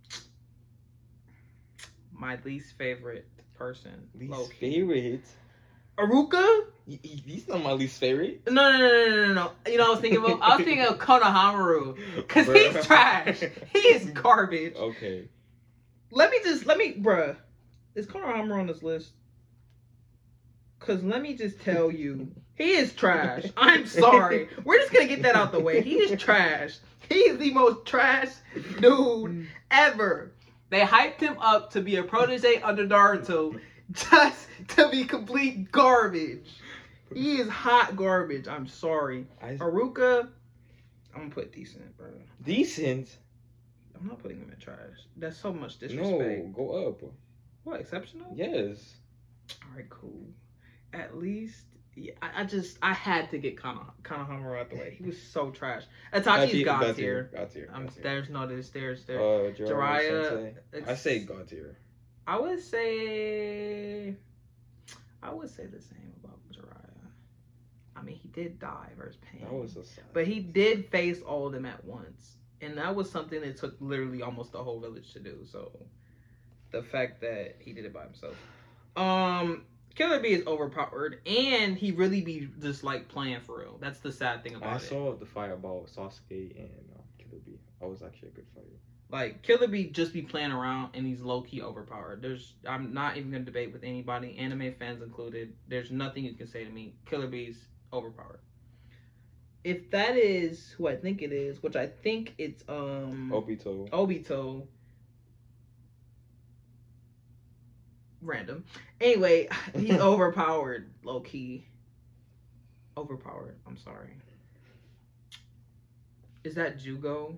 My 2.12 2.38
least 2.44 2.78
favorite 2.78 3.28
person, 3.54 4.10
Least 4.16 4.32
Loki. 4.32 4.56
favorite. 4.60 5.24
Iruka. 5.98 6.66
He's 6.88 7.48
not 7.50 7.62
my 7.62 7.74
least 7.74 8.00
favorite. 8.00 8.42
No, 8.48 8.54
no, 8.54 8.78
no, 8.78 8.88
no, 8.88 9.26
no, 9.28 9.34
no. 9.34 9.52
You 9.70 9.78
know, 9.78 9.84
what 9.84 9.88
I 9.88 9.92
was 9.92 10.00
thinking 10.00 10.24
of 10.24 10.42
I 10.42 10.56
was 10.56 10.66
thinking 10.66 10.86
of 10.86 10.98
Konohamaru 11.00 11.98
because 12.16 12.48
he's 12.48 12.86
trash. 12.86 13.44
He 13.74 13.80
is 13.80 14.06
garbage. 14.12 14.76
Okay. 14.76 15.28
Let 16.12 16.32
me 16.32 16.40
just 16.44 16.66
let 16.66 16.78
me, 16.78 16.94
bruh. 16.94 17.36
Is 17.96 18.08
Konohamaru 18.08 18.60
on 18.60 18.68
this 18.68 18.84
list? 18.84 19.12
Cause 20.80 21.04
let 21.04 21.22
me 21.22 21.34
just 21.34 21.60
tell 21.62 21.92
you, 21.92 22.32
He 22.56 22.72
is 22.72 22.94
trash. 22.94 23.46
I'm 23.58 23.86
sorry. 23.86 24.48
We're 24.64 24.78
just 24.80 24.94
gonna 24.94 25.08
get 25.08 25.24
that 25.24 25.36
out 25.36 25.52
the 25.52 25.60
way. 25.60 25.82
He 25.82 25.96
is 25.96 26.18
trash. 26.22 26.78
He 27.10 27.16
is 27.16 27.38
the 27.38 27.52
most 27.52 27.86
trash 27.86 28.30
dude 28.80 29.48
ever. 29.72 30.32
They 30.70 30.82
hyped 30.82 31.20
him 31.20 31.38
up 31.40 31.72
to 31.72 31.82
be 31.82 31.98
a 31.98 32.04
protege 32.04 32.62
under 32.62 32.88
Naruto 32.88 33.60
just 33.94 34.48
to 34.70 34.90
be 34.90 35.04
complete 35.06 35.72
garbage. 35.72 36.48
He 37.14 37.38
is 37.38 37.48
hot 37.48 37.96
garbage. 37.96 38.48
I'm 38.48 38.68
sorry. 38.68 39.28
I, 39.42 39.56
Iruka, 39.56 40.30
I'm 41.14 41.22
gonna 41.22 41.30
put 41.30 41.52
decent, 41.52 41.98
bro. 41.98 42.08
decent. 42.44 43.18
I'm 44.00 44.08
not 44.08 44.20
putting 44.20 44.38
him 44.38 44.52
in 44.52 44.60
trash. 44.60 44.78
That's 45.16 45.38
so 45.38 45.52
much 45.52 45.80
disrespect. 45.80 46.46
No, 46.46 46.54
go 46.56 46.88
up. 46.88 47.02
What, 47.64 47.82
exceptional? 47.82 48.28
Yes. 48.36 48.98
Alright, 49.70 49.90
cool. 49.90 50.28
At 50.94 51.18
least 51.18 51.64
yeah, 51.98 52.14
I, 52.22 52.42
I 52.42 52.44
just 52.44 52.78
I 52.82 52.94
had 52.94 53.32
to 53.32 53.40
get 53.40 53.60
Kana 53.60 53.82
Kanahama 54.04 54.60
out 54.60 54.70
the 54.70 54.76
way. 54.76 54.96
He 54.98 55.04
was 55.04 55.20
so 55.20 55.50
trash. 55.50 55.84
Itachi's 56.14 56.64
god 56.64 56.96
tier. 56.96 57.30
God 57.34 57.52
tier. 57.52 57.70
Um, 57.74 57.90
there's 58.04 58.30
no 58.30 58.46
there's 58.46 58.70
there's 58.70 59.04
there. 59.06 59.20
Uh, 59.20 59.52
Jiraiya, 59.52 60.54
Jiraiya. 60.74 60.88
I 60.88 60.96
say 60.96 61.20
God 61.20 61.48
tier. 61.48 61.76
I 62.28 62.40
would 62.40 62.62
say 62.62 64.16
I 65.24 65.34
would 65.34 65.50
say 65.50 65.66
the 65.66 65.82
same. 65.82 66.14
I 67.98 68.04
mean, 68.04 68.16
he 68.22 68.28
did 68.30 68.60
die 68.60 68.90
versus 68.98 69.18
Pain, 69.22 69.42
That 69.42 69.54
was 69.54 69.76
a 69.76 69.84
sad. 69.84 70.06
but 70.14 70.28
he 70.28 70.40
did 70.40 70.90
face 70.90 71.22
all 71.22 71.48
of 71.48 71.54
them 71.54 71.66
at 71.66 71.84
once, 71.84 72.38
and 72.62 72.78
that 72.78 72.96
was 72.96 73.10
something 73.10 73.42
that 73.42 73.58
took 73.58 73.76
literally 73.80 74.22
almost 74.22 74.52
the 74.52 74.64
whole 74.64 74.80
village 74.80 75.14
to 75.14 75.20
do. 75.20 75.40
So, 75.50 75.72
the 76.72 76.84
fact 76.84 77.22
that 77.22 77.56
he 77.60 77.74
did 77.74 77.86
it 77.86 77.94
by 77.94 78.04
himself, 78.04 78.36
um, 78.96 79.64
Killer 79.96 80.20
Bee 80.20 80.34
is 80.34 80.46
overpowered, 80.46 81.22
and 81.26 81.76
he 81.78 81.92
really 81.92 82.22
be 82.22 82.50
just 82.62 82.84
like 82.84 83.08
playing 83.08 83.42
for 83.42 83.60
real. 83.60 83.78
That's 83.80 84.00
the 84.00 84.12
sad 84.12 84.44
thing 84.44 84.56
about 84.56 84.70
I 84.70 84.74
it. 84.74 84.76
I 84.76 84.80
saw 84.80 85.16
the 85.16 85.26
fight 85.26 85.52
about 85.52 85.88
Sasuke 85.88 86.56
and 86.58 86.70
um, 86.96 87.04
Killer 87.18 87.42
Bee. 87.46 87.60
That 87.82 87.88
was 87.88 88.04
actually 88.04 88.30
a 88.30 88.32
good 88.32 88.48
fight. 88.54 88.66
Like 89.10 89.42
Killer 89.42 89.68
Bee 89.68 89.86
just 89.86 90.14
be 90.14 90.22
playing 90.22 90.52
around 90.52 90.90
and 90.94 91.06
he's 91.06 91.22
low 91.22 91.42
key 91.42 91.62
overpowered. 91.62 92.22
There's 92.22 92.54
I'm 92.68 92.94
not 92.94 93.16
even 93.18 93.32
gonna 93.32 93.46
debate 93.46 93.72
with 93.72 93.84
anybody, 93.84 94.38
anime 94.38 94.74
fans 94.78 95.02
included. 95.02 95.54
There's 95.68 95.92
nothing 95.92 96.26
you 96.26 96.34
can 96.34 96.48
say 96.48 96.66
to 96.66 96.70
me. 96.70 96.94
Killer 97.06 97.28
Bee's 97.28 97.58
overpowered. 97.94 98.40
If 99.64 99.90
that 99.92 100.16
is 100.16 100.70
who 100.78 100.88
I 100.88 100.96
think 100.96 101.22
it 101.22 101.32
is, 101.32 101.62
which 101.62 101.76
I 101.76 101.88
think 101.88 102.34
it's 102.38 102.64
um 102.70 103.32
Obito. 103.34 103.90
Obito. 103.90 104.68
Random. 108.22 108.64
Anyway, 109.00 109.50
he's 109.78 109.92
overpowered, 110.00 110.92
low 111.04 111.20
key. 111.20 111.66
Overpowered. 112.96 113.56
I'm 113.68 113.78
sorry. 113.78 114.10
Is 116.44 116.56
that 116.56 116.80
Jugo? 116.80 117.38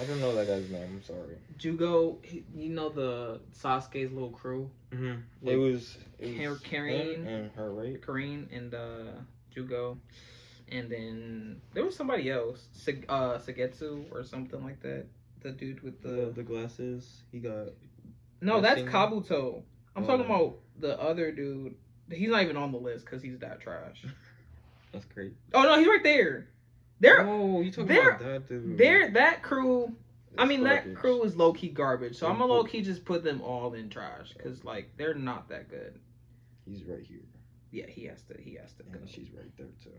I 0.00 0.04
don't 0.04 0.20
know 0.20 0.34
that 0.34 0.46
guy's 0.46 0.68
name. 0.70 0.82
I'm 0.96 1.02
sorry. 1.02 1.36
Jugo, 1.58 2.18
he- 2.22 2.44
you 2.54 2.70
know 2.70 2.88
the 2.88 3.40
Sasuke's 3.54 4.12
little 4.12 4.30
crew, 4.30 4.70
Mm-hmm. 4.92 5.48
It 5.48 5.56
was. 5.56 5.98
It 6.18 6.48
was 6.48 6.60
Karin. 6.60 7.26
and 7.26 7.50
her, 7.52 7.72
right? 7.72 8.00
Kareen 8.00 8.46
and 8.56 8.72
uh, 8.74 9.12
Jugo, 9.54 9.98
and 10.70 10.90
then 10.90 11.60
there 11.74 11.84
was 11.84 11.94
somebody 11.96 12.30
else, 12.30 12.66
Sig- 12.72 13.04
uh, 13.08 13.38
Sagetsu 13.38 14.04
or 14.12 14.24
something 14.24 14.62
like 14.64 14.80
that. 14.82 15.06
The 15.42 15.50
dude 15.52 15.82
with 15.82 16.00
The 16.02 16.08
the 16.08 16.32
the 16.36 16.42
glasses. 16.42 17.22
He 17.30 17.38
got. 17.38 17.68
no, 18.40 18.60
that's 18.60 18.80
seen- 18.80 18.88
Kabuto. 18.88 19.62
I'm 19.94 20.04
Oh. 20.04 20.06
talking 20.06 20.26
about 20.26 20.56
the 20.78 21.00
other 21.00 21.30
dude. 21.32 21.74
He's 22.10 22.28
not 22.30 22.42
even 22.42 22.56
on 22.56 22.70
the 22.72 22.78
list 22.78 23.04
because 23.04 23.22
he's 23.22 23.38
that 23.40 23.60
trash. 23.60 24.04
That's 24.92 25.04
great. 25.06 25.34
Oh 25.52 25.62
no, 25.62 25.78
he's 25.78 25.86
right 25.88 26.02
there. 26.02 26.48
They're 27.00 27.26
Oh, 27.26 27.60
you 27.60 27.70
talking 27.70 27.86
they're- 27.88 28.10
about 28.16 28.48
that 28.48 28.76
they're 28.78 29.10
that 29.12 29.42
crew. 29.42 29.94
I 30.38 30.42
That's 30.42 30.48
mean, 30.48 30.64
that 30.64 30.94
crew 30.94 31.22
is 31.24 31.34
low 31.36 31.52
key 31.52 31.68
garbage. 31.70 32.16
So 32.16 32.26
I'm 32.26 32.38
gonna 32.38 32.52
low 32.52 32.64
key 32.64 32.82
just 32.82 33.04
put 33.04 33.22
them 33.24 33.40
all 33.40 33.72
in 33.74 33.88
trash 33.88 34.32
because 34.34 34.64
like 34.64 34.90
they're 34.96 35.14
not 35.14 35.48
that 35.48 35.68
good. 35.68 35.98
He's 36.66 36.84
right 36.84 37.02
here, 37.02 37.20
Yeah, 37.70 37.86
he 37.86 38.04
has 38.04 38.22
to. 38.24 38.34
He 38.40 38.54
has 38.56 38.72
to 38.74 38.82
go. 38.82 38.98
and 38.98 39.08
she's 39.08 39.30
right 39.32 39.50
there 39.56 39.66
too. 39.82 39.90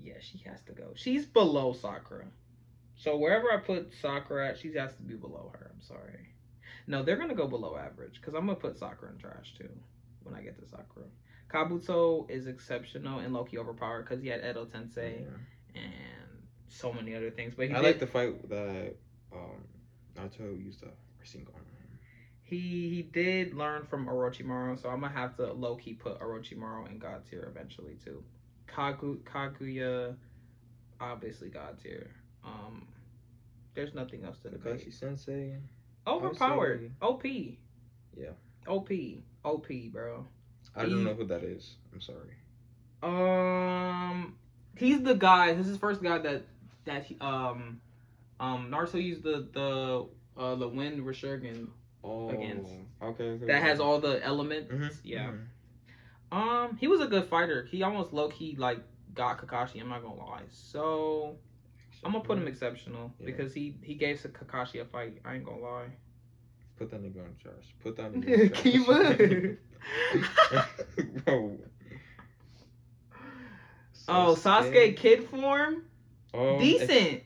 Yeah, 0.00 0.14
she 0.20 0.38
has 0.46 0.62
to 0.62 0.72
go. 0.72 0.92
She's 0.94 1.26
below 1.26 1.72
Sakura. 1.72 2.26
So 2.96 3.16
wherever 3.16 3.50
I 3.52 3.56
put 3.58 3.92
Sakura 4.00 4.48
at, 4.48 4.58
she 4.58 4.72
has 4.74 4.94
to 4.96 5.02
be 5.02 5.14
below 5.14 5.50
her. 5.54 5.70
I'm 5.74 5.80
sorry. 5.82 6.28
No, 6.86 7.02
they're 7.02 7.16
gonna 7.16 7.34
go 7.34 7.48
below 7.48 7.76
average 7.76 8.20
because 8.20 8.34
I'm 8.34 8.46
gonna 8.46 8.56
put 8.56 8.78
Sakura 8.78 9.12
in 9.12 9.18
trash 9.18 9.54
too 9.58 9.70
when 10.22 10.34
I 10.34 10.42
get 10.42 10.58
to 10.60 10.68
Sakura. 10.68 11.06
Kabuto 11.48 12.30
is 12.30 12.46
exceptional 12.46 13.20
and 13.20 13.32
Loki 13.32 13.58
overpowered 13.58 14.02
because 14.02 14.22
he 14.22 14.28
had 14.28 14.40
Edo 14.44 14.66
Tensei 14.66 15.20
Yeah. 15.20 15.80
and 15.80 16.42
so 16.68 16.92
many 16.92 17.14
other 17.14 17.30
things. 17.30 17.54
But 17.56 17.68
he 17.68 17.72
I 17.72 17.76
did, 17.76 17.84
like 17.84 17.98
the 17.98 18.06
fight 18.06 18.48
that 18.48 18.96
um 19.32 19.64
Naruto 20.16 20.62
used 20.62 20.80
the 20.80 20.90
Rasengan 21.22 21.64
he 22.48 22.88
he 22.88 23.02
did 23.02 23.52
learn 23.52 23.84
from 23.84 24.06
Orochimaru, 24.06 24.80
so 24.80 24.88
I'm 24.88 25.00
gonna 25.00 25.12
have 25.12 25.36
to 25.36 25.52
low 25.52 25.76
key 25.76 25.92
put 25.92 26.18
Orochimaru 26.18 26.90
in 26.90 26.98
God 26.98 27.22
tier 27.28 27.46
eventually 27.54 27.98
too. 28.02 28.24
Kagu 28.66 29.18
Kaguya, 29.18 30.16
obviously 30.98 31.50
God 31.50 31.78
tier. 31.82 32.10
Um, 32.42 32.88
there's 33.74 33.92
nothing 33.94 34.24
else 34.24 34.38
to 34.38 34.50
debate. 34.50 34.80
Kakashi 34.80 34.98
Sensei. 34.98 35.56
Overpowered. 36.06 36.90
OP. 37.02 37.24
Yeah. 38.16 38.30
OP. 38.66 38.90
OP, 39.44 39.68
bro. 39.92 40.26
I 40.76 40.82
don't 40.82 41.04
know 41.04 41.14
who 41.14 41.24
that 41.26 41.42
is. 41.42 41.76
I'm 41.92 42.00
sorry. 42.00 42.34
Um, 43.02 44.36
he's 44.76 45.02
the 45.02 45.14
guy. 45.14 45.54
This 45.54 45.66
is 45.66 45.72
the 45.74 45.78
first 45.78 46.02
guy 46.02 46.18
that 46.18 46.42
that 46.84 47.04
he, 47.04 47.16
um 47.20 47.80
um 48.40 48.70
Naruto 48.70 49.02
used 49.02 49.22
the 49.22 49.48
the 49.52 50.06
uh 50.40 50.54
the 50.56 50.68
wind 50.68 51.00
Rasengan 51.04 51.68
Oh, 52.04 52.28
Against. 52.30 52.70
okay, 53.02 53.24
okay. 53.30 53.46
that 53.46 53.60
has 53.62 53.80
all 53.80 53.98
the 54.00 54.24
elements. 54.24 54.72
Mhm, 54.72 54.96
Yeah. 55.02 55.32
mhm. 55.32 55.46
Um, 56.30 56.76
he 56.76 56.86
was 56.86 57.00
a 57.00 57.06
good 57.06 57.24
fighter. 57.24 57.64
He 57.64 57.82
almost 57.82 58.12
low 58.12 58.28
key 58.28 58.54
like 58.56 58.78
got 59.14 59.38
Kakashi. 59.38 59.80
I'm 59.80 59.88
not 59.88 60.02
gonna 60.02 60.14
lie. 60.14 60.42
So 60.50 61.36
I'm 62.04 62.12
gonna 62.12 62.22
put 62.24 62.38
him 62.38 62.46
exceptional 62.46 63.12
Yeah. 63.18 63.26
because 63.26 63.52
he 63.52 63.74
he 63.82 63.94
gave 63.94 64.18
Kakashi 64.20 64.80
a 64.80 64.84
fight. 64.84 65.18
I 65.24 65.34
ain't 65.34 65.44
gonna 65.44 65.58
lie. 65.60 65.88
Put 66.78 66.90
that 66.90 67.02
nigga 67.02 67.24
on 67.24 67.34
trash. 67.40 67.74
Put 67.82 67.96
that 67.96 68.12
nigga 68.12 68.42
on 68.42 68.48
trash. 68.50 69.56
Kiba. 71.16 71.24
Bro. 71.24 71.58
Oh, 74.10 74.34
Sasuke 74.38 74.96
kid 74.96 75.24
form, 75.28 75.82
Oh, 76.32 76.58
decent. 76.58 77.22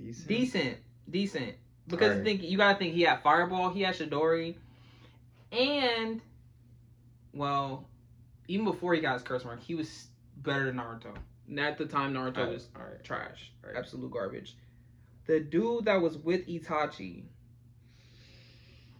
Decent. 0.00 0.28
decent, 0.28 0.76
decent. 1.10 1.54
Because 1.88 2.10
Alright. 2.10 2.24
think 2.24 2.42
you 2.44 2.56
gotta 2.56 2.78
think 2.78 2.94
he 2.94 3.02
had 3.02 3.20
Fireball, 3.22 3.70
he 3.70 3.82
had 3.82 3.94
Chidori, 3.96 4.54
and 5.50 6.20
well, 7.32 7.88
even 8.48 8.64
before 8.64 8.94
he 8.94 9.00
got 9.00 9.14
his 9.14 9.22
curse 9.22 9.44
mark, 9.44 9.60
he 9.60 9.74
was 9.74 10.06
better 10.36 10.66
than 10.66 10.76
Naruto. 10.76 11.14
And 11.48 11.58
at 11.58 11.78
the 11.78 11.86
time, 11.86 12.14
Naruto 12.14 12.38
Alright, 12.38 12.52
was 12.54 12.68
alright. 12.76 13.02
trash, 13.02 13.50
Alright. 13.64 13.78
absolute 13.78 14.10
garbage. 14.12 14.56
The 15.26 15.40
dude 15.40 15.84
that 15.86 16.00
was 16.00 16.16
with 16.18 16.46
Itachi, 16.46 17.24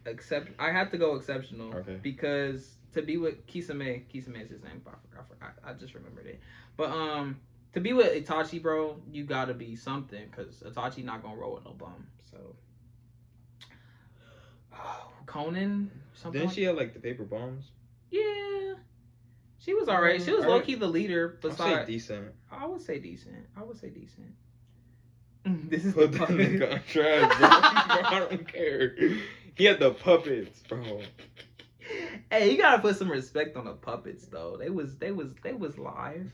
except 0.05 0.49
I 0.59 0.71
have 0.71 0.89
to 0.91 0.97
go 0.97 1.15
exceptional 1.15 1.75
Okay. 1.75 1.99
because 2.01 2.77
to 2.93 3.01
be 3.01 3.17
with 3.17 3.45
Kisame, 3.47 4.03
Kisame 4.13 4.43
is 4.43 4.49
his 4.49 4.63
name. 4.63 4.81
I 4.85 4.91
forgot, 4.91 5.19
I 5.19 5.23
forgot. 5.33 5.53
I 5.63 5.73
just 5.73 5.93
remembered 5.93 6.25
it. 6.27 6.39
But 6.77 6.89
um, 6.91 7.39
to 7.73 7.79
be 7.79 7.93
with 7.93 8.07
Itachi, 8.25 8.61
bro, 8.61 8.97
you 9.11 9.23
gotta 9.23 9.53
be 9.53 9.75
something 9.75 10.25
because 10.29 10.61
Itachi 10.65 11.03
not 11.03 11.21
gonna 11.23 11.37
roll 11.37 11.55
with 11.55 11.65
no 11.65 11.71
bum. 11.71 12.07
So, 12.29 12.37
Konan, 15.25 15.87
something. 16.13 16.33
Didn't 16.33 16.47
like- 16.47 16.55
she 16.55 16.63
have 16.63 16.75
like 16.75 16.93
the 16.93 16.99
paper 16.99 17.23
bombs? 17.23 17.71
Yeah, 18.09 18.73
she 19.59 19.73
was 19.73 19.87
alright. 19.87 20.21
She 20.21 20.31
was 20.33 20.43
Mm, 20.43 20.49
low 20.49 20.61
key 20.61 20.75
the 20.75 20.87
leader. 20.87 21.37
Besides, 21.41 21.87
decent. 21.87 22.33
I 22.51 22.65
would 22.65 22.81
say 22.81 22.99
decent. 22.99 23.45
I 23.55 23.63
would 23.63 23.77
say 23.77 23.89
decent. 23.89 24.33
This 25.69 25.85
is 25.85 25.93
Put 25.93 26.11
the 26.11 26.17
that 26.19 26.27
nigga 26.29 26.73
on 26.73 26.81
trash, 26.87 27.37
bro. 27.39 27.47
I 27.49 28.27
don't 28.29 28.47
care. 28.47 28.95
He 29.55 29.65
had 29.65 29.79
the 29.79 29.91
puppets, 29.91 30.61
bro. 30.67 31.01
Hey, 32.31 32.51
you 32.51 32.57
gotta 32.57 32.81
put 32.81 32.95
some 32.95 33.11
respect 33.11 33.57
on 33.57 33.65
the 33.65 33.73
puppets 33.73 34.25
though. 34.27 34.55
They 34.57 34.69
was 34.69 34.97
they 34.97 35.11
was 35.11 35.33
they 35.43 35.53
was 35.53 35.77
live. 35.77 36.31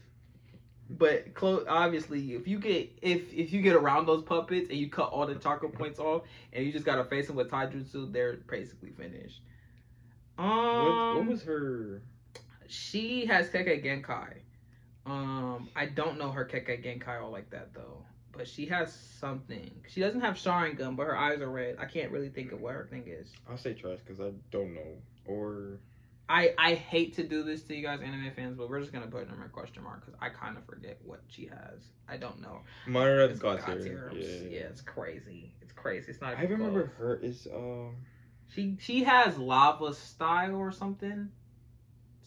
But 0.89 1.33
close 1.33 1.65
obviously 1.67 2.33
if 2.33 2.47
you 2.47 2.59
get 2.59 2.97
if 3.01 3.33
if 3.33 3.51
you 3.51 3.61
get 3.61 3.75
around 3.75 4.05
those 4.05 4.23
puppets 4.23 4.69
and 4.69 4.77
you 4.77 4.89
cut 4.89 5.09
all 5.09 5.25
the 5.25 5.35
chakra 5.35 5.69
points 5.69 5.99
off 5.99 6.23
and 6.53 6.65
you 6.65 6.71
just 6.71 6.85
gotta 6.85 7.03
face 7.05 7.27
them 7.27 7.35
with 7.35 7.49
taijutsu, 7.49 8.11
they're 8.13 8.35
basically 8.47 8.91
finished. 8.91 9.41
Um 10.37 10.47
What, 10.47 11.15
what 11.17 11.25
was 11.27 11.43
her? 11.43 12.03
she 12.67 13.25
has 13.25 13.49
Kekkei 13.49 13.83
Genkai. 13.83 14.33
Um 15.05 15.69
I 15.75 15.87
don't 15.87 16.17
know 16.17 16.31
her 16.31 16.45
Kekkei 16.45 16.83
Genkai 16.85 17.21
all 17.21 17.31
like 17.31 17.49
that 17.49 17.73
though. 17.73 18.05
But 18.37 18.47
she 18.47 18.67
has 18.67 18.93
something. 18.93 19.71
She 19.87 19.99
doesn't 19.99 20.21
have 20.21 20.35
Sharingan, 20.35 20.95
but 20.95 21.07
her 21.07 21.17
eyes 21.17 21.41
are 21.41 21.49
red. 21.49 21.77
I 21.79 21.85
can't 21.85 22.11
really 22.11 22.29
think 22.29 22.51
of 22.51 22.61
what 22.61 22.73
her 22.73 22.87
thing 22.89 23.05
is. 23.07 23.33
I'll 23.49 23.57
say 23.57 23.73
trash 23.73 23.99
because 24.05 24.21
I 24.21 24.31
don't 24.51 24.73
know. 24.75 24.97
Or 25.25 25.79
I 26.29 26.53
I 26.57 26.73
hate 26.73 27.15
to 27.15 27.23
do 27.23 27.43
this 27.43 27.63
to 27.63 27.75
you 27.75 27.83
guys, 27.83 28.01
anime 28.01 28.31
fans, 28.35 28.57
but 28.57 28.69
we're 28.69 28.81
just 28.81 28.91
gonna 28.91 29.07
put 29.07 29.23
it 29.23 29.29
in 29.35 29.41
a 29.41 29.49
question 29.49 29.83
mark 29.83 30.05
because 30.05 30.19
I 30.21 30.29
kind 30.29 30.57
of 30.57 30.65
forget 30.65 30.99
what 31.03 31.21
she 31.27 31.45
has. 31.45 31.81
I 32.07 32.17
don't 32.17 32.41
know. 32.41 32.61
It's 33.31 33.39
got 33.39 33.59
God 33.59 33.77
her. 33.77 33.79
tier. 33.79 34.11
Yeah. 34.13 34.49
yeah, 34.49 34.59
it's 34.65 34.81
crazy. 34.81 35.53
It's 35.61 35.71
crazy. 35.71 36.11
It's 36.11 36.21
not. 36.21 36.37
I 36.37 36.43
remember 36.43 36.83
close. 36.83 36.97
her 36.97 37.15
is 37.21 37.47
um. 37.53 37.95
She 38.53 38.77
she 38.79 39.03
has 39.03 39.37
lava 39.37 39.93
style 39.93 40.55
or 40.55 40.71
something, 40.71 41.29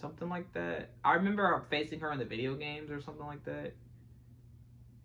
something 0.01 0.29
like 0.29 0.53
that. 0.55 0.91
I 1.05 1.15
remember 1.15 1.63
facing 1.71 2.01
her 2.01 2.13
in 2.13 2.19
the 2.19 2.25
video 2.25 2.55
games 2.55 2.91
or 2.91 3.01
something 3.01 3.27
like 3.27 3.45
that. 3.45 3.75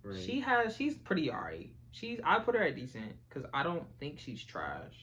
Right. 0.05 0.19
She 0.19 0.39
has 0.41 0.75
she's 0.75 0.93
pretty 0.93 1.31
alright. 1.31 1.71
She's 1.91 2.19
I 2.23 2.39
put 2.39 2.55
her 2.55 2.61
at 2.61 2.75
decent 2.75 3.15
because 3.27 3.49
I 3.53 3.63
don't 3.63 3.85
think 3.99 4.19
she's 4.19 4.43
trash, 4.43 4.93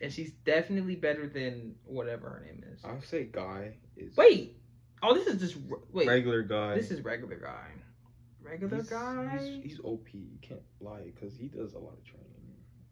and 0.00 0.12
she's 0.12 0.32
definitely 0.44 0.96
better 0.96 1.28
than 1.28 1.76
whatever 1.84 2.28
her 2.28 2.42
name 2.44 2.64
is. 2.72 2.80
I'll 2.84 3.00
say 3.02 3.28
guy 3.30 3.74
is. 3.96 4.16
Wait, 4.16 4.56
oh 5.02 5.14
this 5.14 5.28
is 5.28 5.40
just 5.40 5.56
wait. 5.92 6.08
Regular 6.08 6.42
guy. 6.42 6.74
This 6.74 6.90
is 6.90 7.02
regular 7.02 7.36
guy. 7.36 7.68
Regular 8.42 8.78
he's, 8.78 8.90
guy. 8.90 9.38
He's, 9.38 9.62
he's 9.62 9.80
OP. 9.84 10.08
You 10.12 10.38
can't 10.40 10.60
lie 10.80 11.02
because 11.14 11.36
he 11.36 11.46
does 11.46 11.74
a 11.74 11.78
lot 11.78 11.92
of 11.92 12.04
training. 12.04 12.26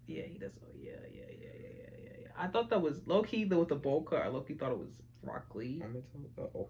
Yeah, 0.06 0.22
he 0.22 0.38
does. 0.38 0.52
Oh, 0.62 0.68
yeah, 0.80 0.92
yeah, 1.12 1.22
yeah, 1.40 1.46
yeah, 1.60 1.68
yeah, 2.02 2.10
yeah. 2.22 2.28
I 2.38 2.46
thought 2.46 2.70
that 2.70 2.80
was 2.80 3.00
low 3.06 3.24
key 3.24 3.44
though 3.44 3.60
with 3.60 3.68
the 3.68 3.74
bowl 3.74 4.02
cut. 4.02 4.22
I 4.22 4.28
low 4.28 4.42
key 4.42 4.54
thought 4.54 4.70
it 4.70 4.78
was 4.78 4.90
Rock 5.24 5.46
Lee. 5.54 5.82
I'm 5.84 5.92
gonna 5.92 6.04
tell. 6.36 6.44
Uh, 6.44 6.58
oh. 6.58 6.68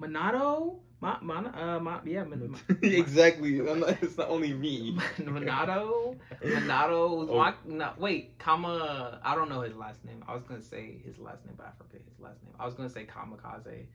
Wow, 0.00 0.06
you 0.06 0.12
just 0.22 0.82
ma, 1.00 1.18
ma, 1.22 1.48
uh, 1.76 1.78
ma, 1.80 2.00
yeah, 2.04 2.24
Min- 2.24 2.50
ma- 2.68 2.74
exactly. 2.82 3.58
I'm 3.60 3.80
not, 3.80 4.02
it's 4.02 4.18
not 4.18 4.28
only 4.30 4.52
me. 4.52 4.96
Minato, 5.18 6.16
Minato 6.42 7.16
was 7.18 7.28
Oh. 7.30 7.36
my, 7.38 7.54
no, 7.66 7.92
wait, 7.98 8.38
Kama. 8.38 9.20
I 9.22 9.34
don't 9.34 9.48
know 9.48 9.60
his 9.60 9.74
last 9.76 10.04
name. 10.04 10.24
I 10.26 10.34
was 10.34 10.42
gonna 10.44 10.62
say 10.62 11.00
his 11.04 11.18
last 11.18 11.44
name, 11.46 11.54
but 11.56 11.66
I 11.66 11.70
forget 11.82 12.02
his 12.08 12.18
last 12.20 12.42
name. 12.42 12.54
I 12.58 12.64
was 12.66 12.74
gonna 12.74 12.90
say 12.90 13.06
Kamikaze. 13.06 13.86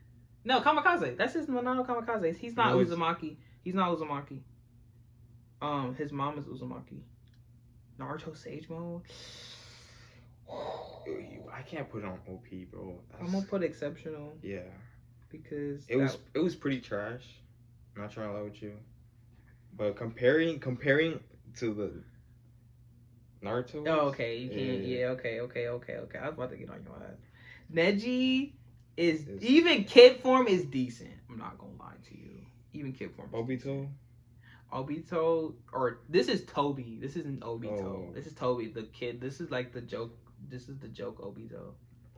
No, 0.46 0.62
Kamikaze. 0.62 1.18
That's 1.18 1.34
his 1.34 1.48
Minato 1.48 1.86
Kamikaze. 1.86 2.36
He's 2.38 2.56
not 2.56 2.72
No, 2.76 2.84
Uzumaki. 2.84 3.36
He's 3.64 3.74
not 3.74 3.98
Uzumaki. 3.98 4.40
Um, 5.62 5.96
his 5.96 6.12
mom 6.12 6.38
is 6.38 6.46
Uzumaki. 6.46 7.02
Naruto 8.00 8.36
Sage 8.36 8.68
Mode. 8.70 9.04
I 11.54 11.62
can't 11.62 11.90
put 11.90 12.04
it 12.04 12.06
on 12.06 12.20
OP, 12.30 12.46
bro. 12.72 12.96
I'm 13.20 13.32
gonna 13.32 13.46
put 13.46 13.64
exceptional 13.64 14.34
yeah. 14.42 14.60
Because 15.34 15.84
It 15.90 15.98
was 15.98 16.20
it 16.36 16.40
was 16.40 16.56
pretty 16.56 16.80
trash. 16.80 17.24
I'm 17.96 18.04
not 18.04 18.12
trying 18.12 18.30
to 18.30 18.36
lie 18.36 18.44
with 18.44 18.62
you, 18.62 18.74
but 19.76 19.96
comparing 19.96 20.60
comparing 20.60 21.20
to 21.58 21.74
the 21.74 21.92
Naruto. 23.44 23.84
Oh, 23.88 24.08
okay. 24.10 24.38
You 24.38 24.50
can't. 24.50 24.84
Yeah. 24.84 24.98
Yeah. 25.00 25.06
Okay. 25.08 25.40
Okay. 25.42 25.68
Okay. 25.68 25.94
Okay. 25.94 26.20
I 26.20 26.26
was 26.26 26.36
about 26.36 26.52
to 26.52 26.58
get 26.58 26.70
on 26.70 26.84
your 26.84 26.96
ass. 26.96 27.18
Neji 27.74 28.52
is 28.96 29.28
Is- 29.28 29.44
even 29.44 29.86
kid 29.86 30.22
form 30.22 30.48
is 30.48 30.66
decent. 30.66 31.10
I'm 31.28 31.40
not 31.40 31.58
gonna 31.58 31.74
lie 31.80 31.96
to 32.10 32.16
you. 32.16 32.46
Even 32.74 32.94
kid 32.94 33.12
form. 33.16 33.30
Obito. 33.32 33.90
Obito, 34.72 35.54
or 35.72 36.00
this 36.10 36.28
is 36.28 36.42
Tobi. 36.42 37.02
This 37.02 37.16
isn't 37.16 37.42
Obito. 37.42 37.82
Oh. 37.82 38.12
This 38.14 38.28
is 38.28 38.34
Tobi, 38.34 38.72
the 38.72 38.84
kid. 38.84 39.20
This 39.20 39.42
is 39.42 39.50
like 39.50 39.74
the 39.74 39.82
joke. 39.82 40.16
This 40.48 40.70
is 40.70 40.78
the 40.78 40.88
joke 40.90 41.22
Obito. 41.22 41.74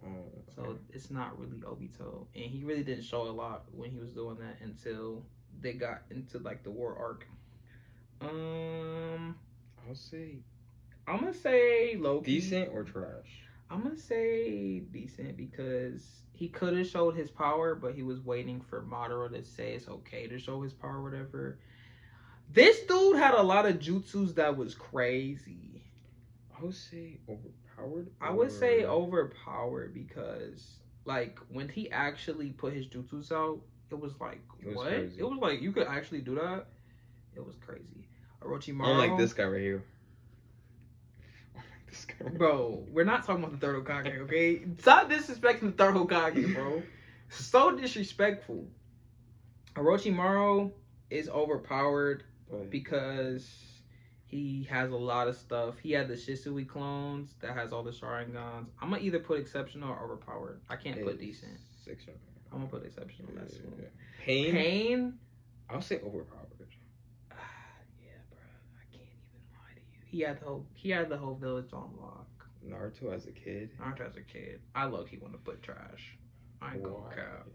Oh, 0.05 0.43
So 0.55 0.77
it's 0.89 1.09
not 1.11 1.39
really 1.39 1.61
Obito, 1.61 2.27
and 2.35 2.45
he 2.45 2.63
really 2.63 2.83
didn't 2.83 3.03
show 3.03 3.23
a 3.23 3.31
lot 3.31 3.65
when 3.71 3.91
he 3.91 3.97
was 3.99 4.11
doing 4.11 4.37
that 4.39 4.57
until 4.61 5.23
they 5.61 5.73
got 5.73 6.03
into 6.11 6.39
like 6.39 6.63
the 6.63 6.71
war 6.71 6.95
arc. 6.97 7.27
Um, 8.21 9.35
I'll 9.87 9.95
say 9.95 10.37
I'm 11.07 11.19
gonna 11.19 11.33
say 11.33 11.95
Loki. 11.97 12.39
decent 12.39 12.69
or 12.73 12.83
trash. 12.83 13.47
I'm 13.69 13.81
gonna 13.83 13.97
say 13.97 14.79
decent 14.79 15.37
because 15.37 16.21
he 16.33 16.47
could 16.49 16.75
have 16.77 16.87
showed 16.87 17.15
his 17.15 17.29
power, 17.31 17.75
but 17.75 17.95
he 17.95 18.03
was 18.03 18.21
waiting 18.21 18.61
for 18.61 18.81
Madara 18.83 19.29
to 19.31 19.43
say 19.43 19.73
it's 19.73 19.87
okay 19.89 20.27
to 20.27 20.39
show 20.39 20.61
his 20.61 20.73
power, 20.73 21.01
whatever. 21.01 21.59
This 22.51 22.81
dude 22.81 23.17
had 23.17 23.33
a 23.33 23.41
lot 23.43 23.65
of 23.65 23.79
jutsus 23.79 24.35
that 24.35 24.57
was 24.57 24.75
crazy. 24.75 25.83
I 26.57 26.63
would 26.63 26.75
say 26.75 27.19
overpowered. 27.79 28.11
I 28.21 28.31
would 28.31 28.51
say 28.51 28.85
overpowered 28.85 29.93
because, 29.93 30.79
like, 31.05 31.39
when 31.49 31.69
he 31.69 31.89
actually 31.91 32.51
put 32.51 32.73
his 32.73 32.87
jutsus 32.87 33.31
out, 33.31 33.59
it 33.89 33.99
was 33.99 34.13
like, 34.19 34.41
It 34.61 34.67
was 34.67 34.75
what? 34.77 34.87
crazy. 34.87 35.19
It 35.19 35.23
was 35.23 35.39
like 35.39 35.61
you 35.61 35.71
could 35.71 35.87
actually 35.87 36.21
do 36.21 36.35
that. 36.35 36.67
It 37.35 37.45
was 37.45 37.55
crazy. 37.57 38.07
Orochimaru. 38.41 38.87
Unlike 38.91 39.17
this 39.17 39.33
guy 39.33 39.45
right 39.45 39.61
here. 39.61 39.83
Unlike 41.55 41.89
this 41.89 42.05
guy. 42.05 42.15
Right 42.21 42.37
Bro, 42.37 42.83
we're 42.91 43.03
not 43.05 43.25
talking 43.25 43.43
about 43.43 43.59
the 43.59 43.65
third 43.65 43.83
Hokage, 43.83 44.19
okay? 44.23 44.61
Stop 44.79 45.09
disrespecting 45.09 45.61
the 45.61 45.71
third 45.71 45.95
Hokage, 45.95 46.53
bro. 46.53 46.81
so 47.29 47.75
disrespectful. 47.75 48.65
Orochimaru 49.75 50.71
is 51.09 51.29
overpowered 51.29 52.23
But 52.49 52.69
because 52.69 53.49
he 54.35 54.67
has 54.69 54.91
a 54.91 54.95
lot 54.95 55.27
of 55.27 55.37
stuff. 55.37 55.75
He 55.81 55.91
had 55.91 56.07
the 56.07 56.15
Shisui 56.15 56.67
clones 56.67 57.33
that 57.41 57.55
has 57.55 57.71
all 57.71 57.83
the 57.83 57.91
Sharingans. 57.91 58.67
I'm 58.81 58.89
gonna 58.89 59.01
either 59.01 59.19
put 59.19 59.39
exceptional 59.39 59.89
or 59.89 60.03
overpowered. 60.03 60.61
I 60.69 60.75
can't 60.75 61.01
put 61.03 61.19
decent. 61.19 61.57
Section. 61.83 62.13
I'm 62.51 62.59
gonna 62.59 62.69
put 62.69 62.85
exceptional. 62.85 63.29
That's 63.35 63.55
Yeah, 63.55 63.61
one. 63.69 63.79
yeah. 63.79 63.87
Pain. 64.23 64.51
Pain. 64.51 65.13
I'll 65.69 65.81
say 65.81 65.97
overpowered. 65.97 66.47
Ah, 67.31 67.35
yeah, 68.03 68.11
bro. 68.29 68.39
I 68.77 68.83
can't 68.91 69.03
even 69.03 69.41
lie 69.51 69.73
to 69.75 69.79
you. 69.79 69.99
He 70.05 70.19
had 70.21 70.39
the 70.41 70.45
whole. 70.45 70.65
He 70.73 70.89
had 70.89 71.09
the 71.09 71.17
whole 71.17 71.35
village 71.35 71.71
on 71.73 71.91
lock. 71.99 72.27
Naruto 72.67 73.13
as 73.13 73.27
a 73.27 73.31
kid. 73.31 73.69
Naruto 73.79 74.09
as 74.09 74.15
a 74.17 74.21
kid. 74.21 74.59
I 74.73 74.85
love 74.85 75.07
he 75.07 75.17
want 75.17 75.33
to 75.33 75.39
put 75.39 75.61
trash. 75.61 76.17
I 76.61 76.73
ain't 76.73 76.83
gonna 76.83 77.15
cap. 77.15 77.47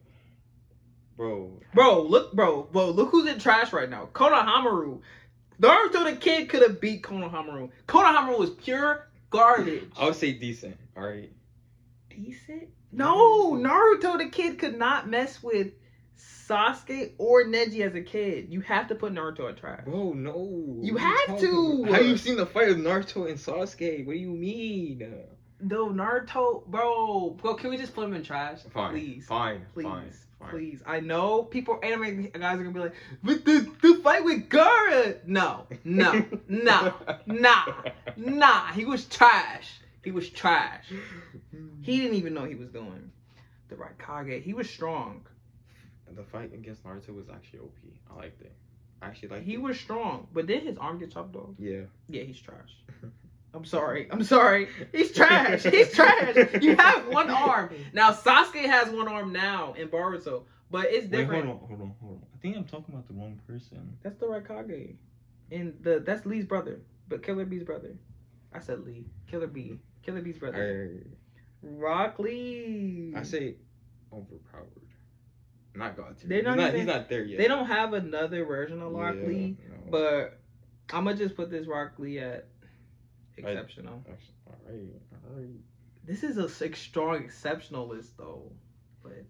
Bro. 1.17 1.61
Bro, 1.75 2.03
look, 2.05 2.33
bro, 2.33 2.63
bro, 2.73 2.91
look 2.91 3.11
who's 3.11 3.29
in 3.29 3.39
trash 3.39 3.73
right 3.75 3.91
now. 3.91 4.09
Konohamaru. 4.13 5.01
Naruto 5.61 6.05
the 6.11 6.17
kid 6.17 6.49
could 6.49 6.63
have 6.63 6.81
beat 6.81 7.03
Konohamaru. 7.03 7.71
Konohamaru 7.87 8.39
was 8.39 8.51
pure 8.51 9.09
garbage. 9.29 9.91
I 9.97 10.07
would 10.07 10.17
say 10.17 10.33
decent. 10.33 10.77
All 10.97 11.05
right. 11.05 11.31
Decent? 12.09 12.69
No, 12.93 13.53
Naruto 13.53 14.19
the 14.19 14.31
kid 14.31 14.59
could 14.59 14.79
not 14.79 15.09
mess 15.09 15.43
with 15.43 15.73
Sasuke 16.19 17.13
or 17.19 17.45
Neji 17.45 17.81
as 17.87 17.95
a 17.95 18.01
kid. 18.01 18.49
You 18.51 18.61
have 18.63 18.89
to 18.89 18.95
put 18.95 19.13
Naruto 19.13 19.49
in 19.49 19.57
trash. 19.57 19.85
Bro, 19.85 20.15
no. 20.15 20.79
You 20.83 20.97
have 20.97 21.39
to. 21.41 21.83
about? 21.85 21.95
Have 21.95 22.07
you 22.07 22.17
seen 22.17 22.37
the 22.37 22.47
fight 22.47 22.71
of 22.71 22.79
Naruto 22.79 23.29
and 23.29 23.39
Sasuke? 23.39 24.07
What 24.07 24.15
do 24.15 24.19
you 24.19 24.31
mean? 24.31 25.25
No, 25.63 25.89
Naruto, 25.89 26.67
bro, 26.67 27.31
bro, 27.41 27.55
can 27.55 27.71
we 27.71 27.77
just 27.77 27.95
put 27.95 28.05
him 28.05 28.15
in 28.15 28.23
trash? 28.23 28.61
Fine. 28.73 28.93
Please. 28.93 29.27
Fine. 29.27 29.67
Please, 29.75 29.85
Fine. 29.85 30.11
Fine. 30.41 30.51
please. 30.51 30.83
I 30.87 31.01
know 31.01 31.43
people, 31.43 31.79
anime 31.83 32.31
guys 32.33 32.59
are 32.59 32.63
gonna 32.63 32.71
be 32.71 32.81
like, 32.81 32.95
but 33.23 33.45
the, 33.45 33.71
the 33.83 34.01
fight 34.03 34.25
with 34.25 34.49
Gaara. 34.49 35.19
No, 35.27 35.67
no, 35.85 36.25
no, 36.49 36.95
nah, 37.27 37.65
nah. 38.17 38.67
He 38.73 38.85
was 38.85 39.05
trash. 39.07 39.81
He 40.03 40.11
was 40.11 40.29
trash. 40.31 40.87
He 41.83 42.01
didn't 42.01 42.17
even 42.17 42.35
know 42.35 42.45
he 42.45 42.55
was 42.55 42.69
doing 42.71 43.11
the 43.69 43.77
right 43.77 43.93
Kage. 43.99 44.43
He 44.43 44.55
was 44.55 44.69
strong. 44.69 45.27
The 46.17 46.25
fight 46.25 46.53
against 46.53 46.85
Naruto 46.85 47.15
was 47.15 47.29
actually 47.29 47.61
OP. 47.61 47.77
I 48.11 48.17
liked 48.17 48.41
it. 48.41 48.53
I 49.01 49.07
actually 49.07 49.29
like. 49.29 49.45
He 49.45 49.55
it. 49.55 49.61
was 49.61 49.79
strong, 49.79 50.27
but 50.33 50.47
then 50.47 50.63
his 50.63 50.77
arm 50.79 50.99
get 50.99 51.13
chopped 51.13 51.37
off. 51.37 51.51
Yeah. 51.59 51.83
Yeah, 52.09 52.23
he's 52.23 52.41
trash. 52.41 52.77
I'm 53.53 53.65
sorry. 53.65 54.09
I'm 54.11 54.23
sorry. 54.23 54.69
He's 54.93 55.13
trash. 55.13 55.65
He's 55.65 55.93
trash. 55.93 56.37
You 56.63 56.77
have 56.77 57.09
one 57.09 57.31
arm. 57.31 57.71
Now 57.93 58.13
Sasuke 58.13 58.65
has 58.67 58.89
one 58.91 59.09
arm 59.09 59.33
now 59.33 59.73
in 59.75 59.89
Boruto, 59.89 60.45
but 60.71 60.87
it's 60.87 61.05
Wait, 61.05 61.11
different. 61.11 61.47
hold 61.47 61.61
on, 61.63 61.69
hold 61.69 61.81
on, 61.83 61.95
hold 62.01 62.13
on. 62.19 62.23
I 62.35 62.39
think 62.41 62.57
I'm 62.57 62.65
talking 62.65 62.95
about 62.95 63.09
the 63.09 63.15
wrong 63.15 63.41
person. 63.47 63.97
That's 64.03 64.19
the 64.19 64.29
right 64.29 64.47
Kage. 64.47 64.97
And 65.51 65.75
the 65.83 65.99
that's 66.01 66.25
Lee's 66.27 66.45
brother, 66.45 66.81
but 67.09 67.23
Killer 67.25 67.45
Bee's 67.45 67.65
brother. 67.65 67.97
I 68.53 68.61
said 68.61 68.85
Lee. 68.85 69.07
Killer 69.29 69.49
Bee. 69.49 69.81
Killer 70.03 70.21
Bee's 70.23 70.39
brother. 70.39 71.03
I, 71.03 71.67
Rock 71.67 72.19
Lee. 72.21 73.13
I 73.17 73.23
say 73.25 73.57
overpowered. 74.13 74.67
Not 75.75 75.97
God 75.97 76.19
tier. 76.19 76.29
They're 76.29 76.39
He's 76.39 76.45
not 76.47 76.57
not, 76.57 76.69
even- 76.69 76.81
he's 76.81 76.87
not 76.87 77.09
there 77.09 77.25
yet. 77.25 77.39
they 77.39 77.49
don't 77.49 77.67
have 77.67 77.93
another 77.95 78.45
version 78.45 78.81
of 78.83 78.93
Rock 78.93 79.17
Yeah, 79.21 79.27
Lee, 79.29 79.57
no. 79.69 79.77
but 79.91 80.41
I'm 80.93 81.05
gonna 81.05 81.17
just 81.17 81.37
put 81.37 81.51
this 81.51 81.67
Rock 81.67 81.93
Lee 81.99 82.19
at 82.19 82.49
Exceptional. 83.37 84.03
Alright. 84.07 84.89
Alright. 85.31 85.49
This 86.07 86.23
is 86.25 86.39
a 86.39 86.45
s- 86.45 86.79
strong 86.79 87.17
exceptional 87.25 87.89
list 87.89 88.17
though, 88.17 88.51
but 89.03 89.25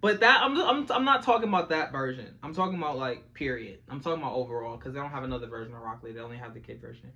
but 0.00 0.20
that 0.20 0.42
I'm 0.42 0.56
I'm 0.60 0.86
I'm 0.90 1.04
not 1.04 1.22
talking 1.24 1.48
about 1.48 1.68
that 1.70 1.92
version. 1.92 2.34
I'm 2.42 2.54
talking 2.54 2.78
about 2.78 2.98
like 2.98 3.34
period. 3.34 3.80
I'm 3.88 4.00
talking 4.00 4.22
about 4.22 4.34
overall 4.34 4.76
because 4.76 4.94
they 4.94 5.00
don't 5.00 5.10
have 5.10 5.24
another 5.24 5.46
version 5.46 5.74
of 5.74 5.80
Rock 5.82 6.02
Lee. 6.02 6.12
They 6.12 6.20
only 6.20 6.36
have 6.36 6.54
the 6.54 6.60
kid 6.60 6.80
version. 6.80 7.10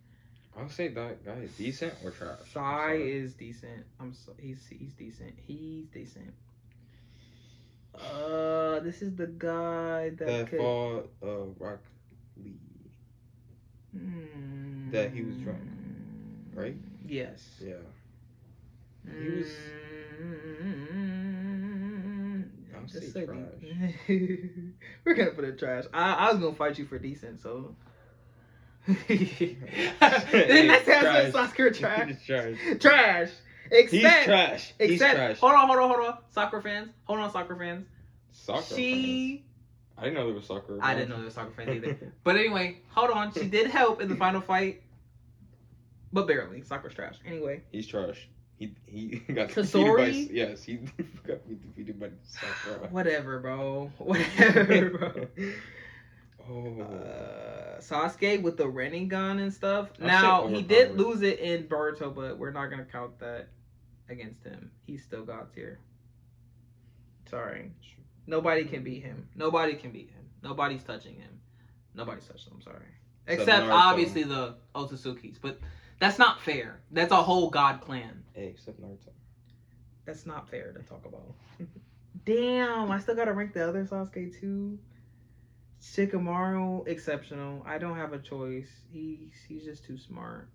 I'll 0.57 0.69
say 0.69 0.89
that 0.89 1.25
guy 1.25 1.33
is 1.43 1.53
decent 1.53 1.95
or 2.05 2.11
trash. 2.11 2.39
Sai 2.53 2.95
is 2.95 3.35
decent. 3.35 3.85
I'm 4.01 4.13
so 4.13 4.33
he's 4.39 4.67
he's 4.71 4.93
decent. 4.93 5.35
He's 5.47 5.87
decent. 5.89 6.33
Uh, 7.95 8.81
this 8.81 9.03
is 9.03 9.15
the 9.15 9.27
guy 9.29 10.11
that 10.11 10.27
that 10.27 10.47
could. 10.49 10.59
fought 10.59 11.11
uh, 11.23 11.45
Rock 11.59 11.81
Lee. 12.37 12.57
Hmm. 13.97 14.91
that 14.91 15.13
he 15.13 15.23
was 15.23 15.37
drunk, 15.37 15.61
right? 16.55 16.77
Yes. 17.07 17.43
Yeah. 17.61 17.75
He 19.21 19.29
was- 19.29 19.49
Mm, 21.45 22.45
I'll 22.75 22.83
just 22.87 23.13
say 23.13 23.27
say 23.27 23.27
We're 25.05 25.15
gonna 25.15 25.31
put 25.33 25.45
it 25.45 25.59
trash. 25.59 25.85
I, 25.93 26.13
I 26.15 26.33
was 26.33 26.41
gonna 26.41 26.55
fight 26.55 26.79
you 26.79 26.87
for 26.87 26.99
decent, 26.99 27.41
so. 27.43 27.75
then 28.87 28.97
that's 30.69 30.89
how 30.89 31.31
soccer 31.31 31.71
trash. 31.71 32.09
He's 32.09 32.23
trash. 32.27 32.57
Trash. 32.81 33.31
He's 33.71 33.79
Except, 33.95 34.25
trash. 34.27 34.75
He's 34.79 34.91
except, 34.93 35.15
trash. 35.17 35.39
hold 35.39 35.55
on, 35.55 35.67
hold 35.69 35.79
on, 35.81 35.89
hold 35.91 36.07
on. 36.07 36.19
Soccer 36.31 36.61
fans, 36.61 36.91
hold 37.05 37.19
on, 37.21 37.31
soccer 37.33 37.57
fans. 37.57 37.87
Soccer. 38.33 38.63
fans. 38.63 39.41
I 39.97 40.03
didn't 40.05 40.15
know 40.15 40.27
there 40.27 40.35
was 40.35 40.47
soccer. 40.47 40.79
I 40.83 40.95
didn't 40.95 41.09
know 41.09 41.17
there 41.17 41.25
was 41.27 41.35
soccer 41.35 41.53
fans 41.57 41.71
either. 41.77 42.13
But 42.25 42.37
anyway, 42.37 42.79
hold 42.89 43.11
on. 43.11 43.33
She 43.33 43.47
did 43.47 43.69
help 43.71 44.01
in 44.03 44.09
the 44.09 44.17
final 44.17 44.41
fight, 44.41 44.83
but 46.15 46.27
barely. 46.29 46.63
Soccer's 46.63 46.95
trash. 46.95 47.17
Anyway, 47.27 47.63
He's 47.71 47.87
trash. 47.87 48.29
He 48.57 48.75
he 48.87 49.17
got 49.35 49.49
Sasori? 49.51 50.07
defeated 50.07 50.29
by 50.29 50.35
yes 50.35 50.63
he 50.63 50.75
got 51.27 51.41
defeated 51.49 52.01
by 52.01 52.09
Sakura. 52.23 52.89
whatever, 52.91 53.41
bro. 53.41 53.91
Whatever, 53.99 54.91
bro. 54.91 55.27
oh. 56.49 56.81
Uh, 56.83 57.81
Sasuke 57.81 58.41
with 58.41 58.57
the 58.57 58.69
gun 59.09 59.41
and 59.41 59.53
stuff. 59.53 59.91
I'll 60.01 60.07
now 60.07 60.47
he 60.47 60.63
did 60.63 60.97
lose 60.97 61.23
it 61.23 61.41
in 61.41 61.65
Boruto, 61.65 62.15
but 62.15 62.39
we're 62.39 62.53
not 62.53 62.71
gonna 62.71 62.87
count 62.87 63.19
that 63.19 63.49
against 64.09 64.45
him. 64.45 64.71
He's 64.87 65.03
still 65.03 65.25
God 65.25 65.53
tier. 65.53 65.81
Sorry, 67.29 67.73
nobody 68.29 68.65
can 68.65 68.85
beat 68.85 69.03
him. 69.03 69.29
Nobody 69.35 69.75
can 69.75 69.91
beat 69.91 70.11
him. 70.11 70.25
Nobody's 70.43 70.85
touching 70.85 71.17
him. 71.17 71.41
Nobody's 71.95 72.27
touching 72.27 72.53
him. 72.53 72.63
Sorry, 72.63 72.77
Except 73.27 73.49
except 73.49 73.71
obviously 73.71 74.23
the 74.23 74.55
Otsutsuki's, 74.77 75.39
but 75.39 75.59
that's 75.99 76.19
not 76.19 76.41
fair. 76.41 76.81
That's 76.91 77.13
a 77.13 77.23
whole 77.23 77.51
God 77.51 77.81
clan. 77.81 78.23
Hey, 78.33 78.47
except 78.47 78.81
Naruto. 78.81 79.11
That's 80.05 80.27
not 80.27 80.49
fair 80.49 80.73
to 80.73 80.81
talk 80.83 81.05
about. 81.07 81.35
Damn, 82.25 82.91
I 82.91 82.99
still 83.01 83.15
gotta 83.15 83.33
rank 83.33 83.55
the 83.55 83.69
other 83.69 83.85
Sasuke 83.85 84.39
too. 84.41 84.79
Shikamaru, 85.83 86.87
exceptional. 86.89 87.63
I 87.67 87.79
don't 87.79 87.97
have 87.97 88.13
a 88.13 88.19
choice. 88.19 88.71
He's 88.91 89.33
he's 89.47 89.65
just 89.65 89.85
too 89.85 89.99
smart. 89.99 90.49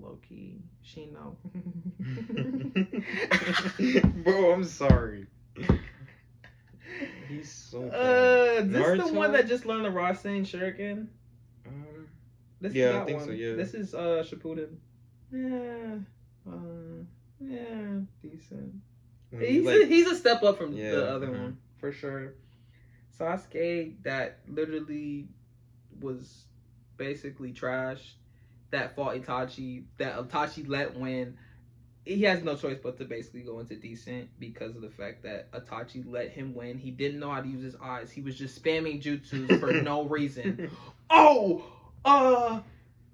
Low 0.00 0.18
key. 0.28 0.60
Shino. 0.86 1.34
Bro, 4.24 4.52
I'm 4.52 4.64
sorry. 4.64 5.26
He's 7.28 7.50
so. 7.50 7.82
bad. 7.82 7.94
uh, 7.94 8.62
this 8.62 8.86
is 8.86 9.10
the 9.10 9.12
one 9.12 9.32
that 9.32 9.48
just 9.48 9.66
learned 9.66 9.84
the 9.84 9.90
Rasen 9.90 10.42
Shuriken. 10.42 11.08
This 12.60 12.74
Yeah, 12.74 12.86
is 12.86 12.86
I 12.88 12.92
that 12.92 13.06
think 13.06 13.18
one. 13.18 13.26
so, 13.26 13.30
yeah. 13.32 13.54
This 13.54 13.74
is 13.74 13.94
uh 13.94 14.22
Shippuden. 14.26 14.76
Yeah. 15.32 15.98
Uh, 16.48 17.04
yeah, 17.40 18.00
decent. 18.22 18.74
He's 19.38 19.64
like, 19.64 19.76
a, 19.82 19.86
he's 19.86 20.06
a 20.06 20.14
step 20.14 20.42
up 20.42 20.58
from 20.58 20.72
Yeah, 20.72 20.90
the 20.90 21.08
other 21.08 21.28
mhm. 21.28 21.32
one 21.32 21.58
for 21.78 21.92
sure. 21.92 22.34
Sasuke 23.18 24.02
that 24.02 24.38
literally 24.48 25.28
was 26.00 26.46
basically 26.96 27.52
trash. 27.52 28.16
That 28.70 28.94
fought 28.94 29.16
Itachi. 29.16 29.84
That 29.98 30.16
Itachi 30.16 30.68
let 30.68 30.96
win. 30.98 31.36
He 32.04 32.22
has 32.22 32.42
no 32.42 32.54
choice 32.56 32.78
but 32.82 32.96
to 32.98 33.04
basically 33.04 33.42
go 33.42 33.58
into 33.60 33.76
decent 33.76 34.28
because 34.38 34.74
of 34.76 34.82
the 34.82 34.88
fact 34.90 35.22
that 35.22 35.50
Itachi 35.52 36.04
let 36.06 36.30
him 36.30 36.54
win. 36.54 36.78
He 36.78 36.90
didn't 36.90 37.18
know 37.20 37.30
how 37.30 37.40
to 37.40 37.48
use 37.48 37.62
his 37.62 37.76
eyes. 37.82 38.10
He 38.10 38.20
was 38.20 38.36
just 38.38 38.60
spamming 38.62 39.02
jutsus 39.02 39.54
for 39.58 39.72
no 39.80 40.04
reason. 40.04 40.58
Oh, 41.10 41.64
uh, 42.08 42.60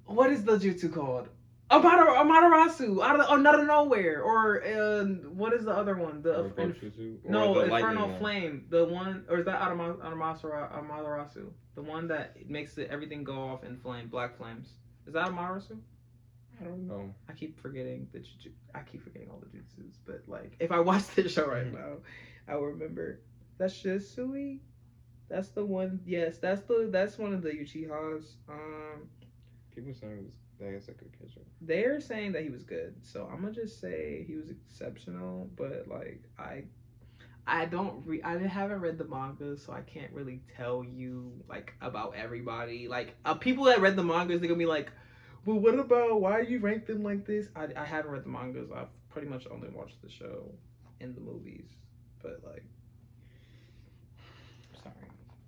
what 0.07 0.31
is 0.31 0.45
the 0.45 0.57
jutsu 0.57 0.93
called? 0.93 1.29
Amara, 1.71 2.13
Amaterasu 2.23 3.03
out 3.03 3.19
of 3.21 3.27
oh, 3.29 3.47
out 3.47 3.61
of 3.61 3.67
nowhere, 3.67 4.23
or 4.23 4.63
uh, 4.65 5.05
what 5.05 5.53
is 5.53 5.65
the 5.65 5.73
other 5.73 5.97
one? 5.97 6.23
The 6.23 6.45
inf- 6.59 6.59
or 6.59 7.31
no 7.31 7.55
the 7.55 7.75
Infernal. 7.75 8.19
Flame, 8.19 8.67
the 8.69 8.85
one, 8.85 9.25
or 9.29 9.39
is 9.39 9.47
that 9.47 9.61
Amaterasu? 9.61 11.51
The 11.75 11.83
one 11.83 12.07
that 12.09 12.49
makes 12.49 12.79
it, 12.79 12.89
everything 12.91 13.25
go 13.25 13.35
off 13.35 13.65
in 13.65 13.77
flame, 13.79 14.09
black 14.09 14.37
flames. 14.37 14.75
Is 15.07 15.15
that 15.15 15.27
Amaterasu? 15.29 15.79
I 16.61 16.65
don't 16.65 16.87
know. 16.87 17.13
I 17.29 17.33
keep 17.33 17.61
forgetting 17.61 18.07
the 18.13 18.21
juju- 18.21 18.53
I 18.75 18.81
keep 18.83 19.03
forgetting 19.03 19.31
all 19.31 19.41
the 19.41 19.59
jutsus, 19.59 19.97
but 20.07 20.23
like 20.29 20.53
if 20.61 20.71
I 20.71 20.79
watch 20.81 21.07
this 21.15 21.33
show 21.33 21.47
right 21.47 21.73
now, 21.73 21.97
I 22.47 22.57
will 22.57 22.67
remember. 22.67 23.21
That's 23.59 23.75
Shisui. 23.75 24.59
That's 25.29 25.49
the 25.51 25.65
one. 25.65 26.01
Yes, 26.05 26.39
that's 26.39 26.63
the 26.63 26.89
that's 26.91 27.19
one 27.19 27.33
of 27.33 27.43
the 27.43 27.51
Uchihas. 27.51 28.35
Um, 28.49 29.09
People 29.75 29.93
saying 29.95 30.19
it 30.19 30.25
was 30.25 30.35
that 30.61 30.73
is 30.75 30.89
a 30.89 30.93
good 30.93 31.13
catcher. 31.19 31.41
they're 31.61 32.01
saying 32.01 32.33
that 32.33 32.43
he 32.43 32.49
was 32.51 32.63
good, 32.63 32.95
so 33.03 33.29
I'm 33.33 33.41
gonna 33.41 33.53
just 33.53 33.81
say 33.81 34.25
he 34.27 34.37
was 34.37 34.51
exceptional. 34.51 35.51
But 35.57 35.89
like 35.89 36.23
I, 36.39 36.65
I 37.47 37.65
don't 37.67 38.07
re 38.07 38.23
I 38.23 38.39
haven't 38.39 38.81
read 38.81 38.99
the 38.99 39.05
manga, 39.05 39.57
so 39.57 39.73
I 39.73 39.81
can't 39.83 40.13
really 40.13 40.41
tell 40.57 40.85
you 40.85 41.33
like 41.49 41.75
about 41.81 42.15
everybody. 42.17 42.87
Like 42.89 43.15
uh, 43.25 43.35
people 43.35 43.65
that 43.65 43.81
read 43.81 43.97
the 43.97 44.05
mangas, 44.05 44.41
they're 44.41 44.49
gonna 44.49 44.59
be 44.59 44.67
like, 44.67 44.93
"Well, 45.45 45.59
what 45.59 45.79
about 45.79 46.21
why 46.21 46.41
you 46.43 46.61
rank 46.61 46.87
them 46.87 47.03
like 47.03 47.27
this?" 47.27 47.49
I 47.57 47.69
I 47.77 47.85
haven't 47.85 48.13
read 48.13 48.25
the 48.25 48.29
mangas. 48.31 48.71
I've 48.71 48.89
pretty 49.11 49.29
much 49.29 49.47
only 49.51 49.69
watched 49.71 50.01
the 50.03 50.11
show 50.11 50.53
and 51.01 51.15
the 51.17 51.21
movies, 51.21 51.67
but 52.23 52.41
like, 52.45 52.65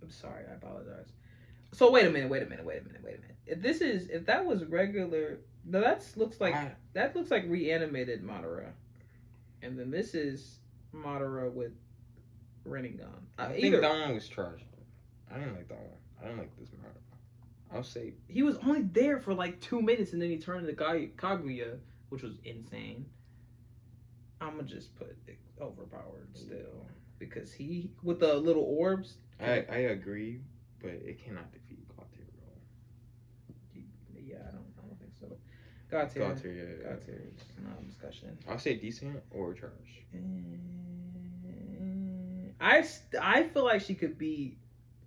I'm 0.07 0.13
sorry, 0.13 0.45
I 0.49 0.55
apologize. 0.55 1.09
So 1.73 1.91
wait 1.91 2.07
a 2.07 2.11
minute, 2.11 2.31
wait 2.31 2.43
a 2.45 2.47
minute, 2.47 2.65
wait 2.65 2.81
a 2.81 2.85
minute, 2.85 3.03
wait 3.03 3.17
a 3.17 3.21
minute. 3.21 3.37
If 3.45 3.61
this 3.61 3.81
is 3.81 4.09
if 4.09 4.25
that 4.27 4.47
was 4.47 4.65
regular, 4.65 5.39
no, 5.65 5.81
that 5.81 6.07
looks 6.15 6.41
like 6.41 6.55
I- 6.55 6.77
that 6.93 7.17
looks 7.17 7.33
like 7.33 7.45
reanimated 7.49 8.23
Madara, 8.23 8.71
and 9.63 9.77
then 9.77 9.91
this 9.91 10.15
is 10.15 10.61
Madara 10.95 11.53
with 11.53 11.73
Rinnegan. 12.65 13.09
I 13.37 13.47
Uh, 13.47 13.49
think 13.51 13.65
either 13.65 13.81
that 13.81 13.91
one 14.07 14.15
was 14.15 14.29
trash. 14.29 14.61
I 15.29 15.39
didn't 15.41 15.57
like 15.57 15.69
that 15.69 15.79
one. 15.81 15.99
I 16.21 16.23
didn't 16.27 16.39
like 16.39 16.57
this 16.57 16.69
Naruto. 16.71 17.01
I'll 17.73 17.83
say 17.83 18.15
he 18.29 18.45
was 18.45 18.59
only 18.59 18.83
there 18.83 19.19
for 19.19 19.35
like 19.35 19.61
two 19.61 19.83
minutes, 19.83 20.13
and 20.13 20.23
then 20.23 20.31
he 20.31 20.39
turned 20.39 20.69
into 20.69 20.77
Ka- 20.77 20.95
Kaguya, 21.17 21.81
which 22.11 22.23
was 22.23 22.37
insane. 22.45 23.07
I'm 24.41 24.53
gonna 24.57 24.69
just 24.69 24.95
put 24.95 25.09
it 25.27 25.37
overpowered 25.61 26.29
still 26.37 26.87
because 27.19 27.53
he 27.53 27.91
with 28.03 28.21
the 28.21 28.35
little 28.35 28.63
orbs. 28.63 29.15
I 29.41 29.65
I 29.71 29.79
agree, 29.93 30.41
but 30.81 30.91
it 30.91 31.23
cannot 31.23 31.53
defeat 31.53 31.87
Gautier. 31.97 32.25
Yeah, 34.25 34.37
I 34.49 34.51
don't, 34.53 34.65
I 34.79 34.87
don't 34.87 34.99
think 34.99 35.13
so. 35.19 35.27
God 35.91 36.11
tier, 36.11 36.23
Gautier, 36.29 36.53
yeah, 36.53 36.63
yeah. 36.83 36.91
God 36.91 37.03
tier, 37.05 37.23
it's 37.37 37.45
not 37.63 37.79
a 37.81 37.85
discussion. 37.85 38.37
I'll 38.49 38.59
say 38.59 38.75
decent 38.77 39.23
or 39.31 39.53
trash. 39.55 39.71
Mm, 40.15 40.59
I 42.61 42.83
st- 42.83 43.23
I 43.23 43.45
feel 43.45 43.65
like 43.65 43.81
she 43.83 43.95
could 43.95 44.19
beat 44.19 44.59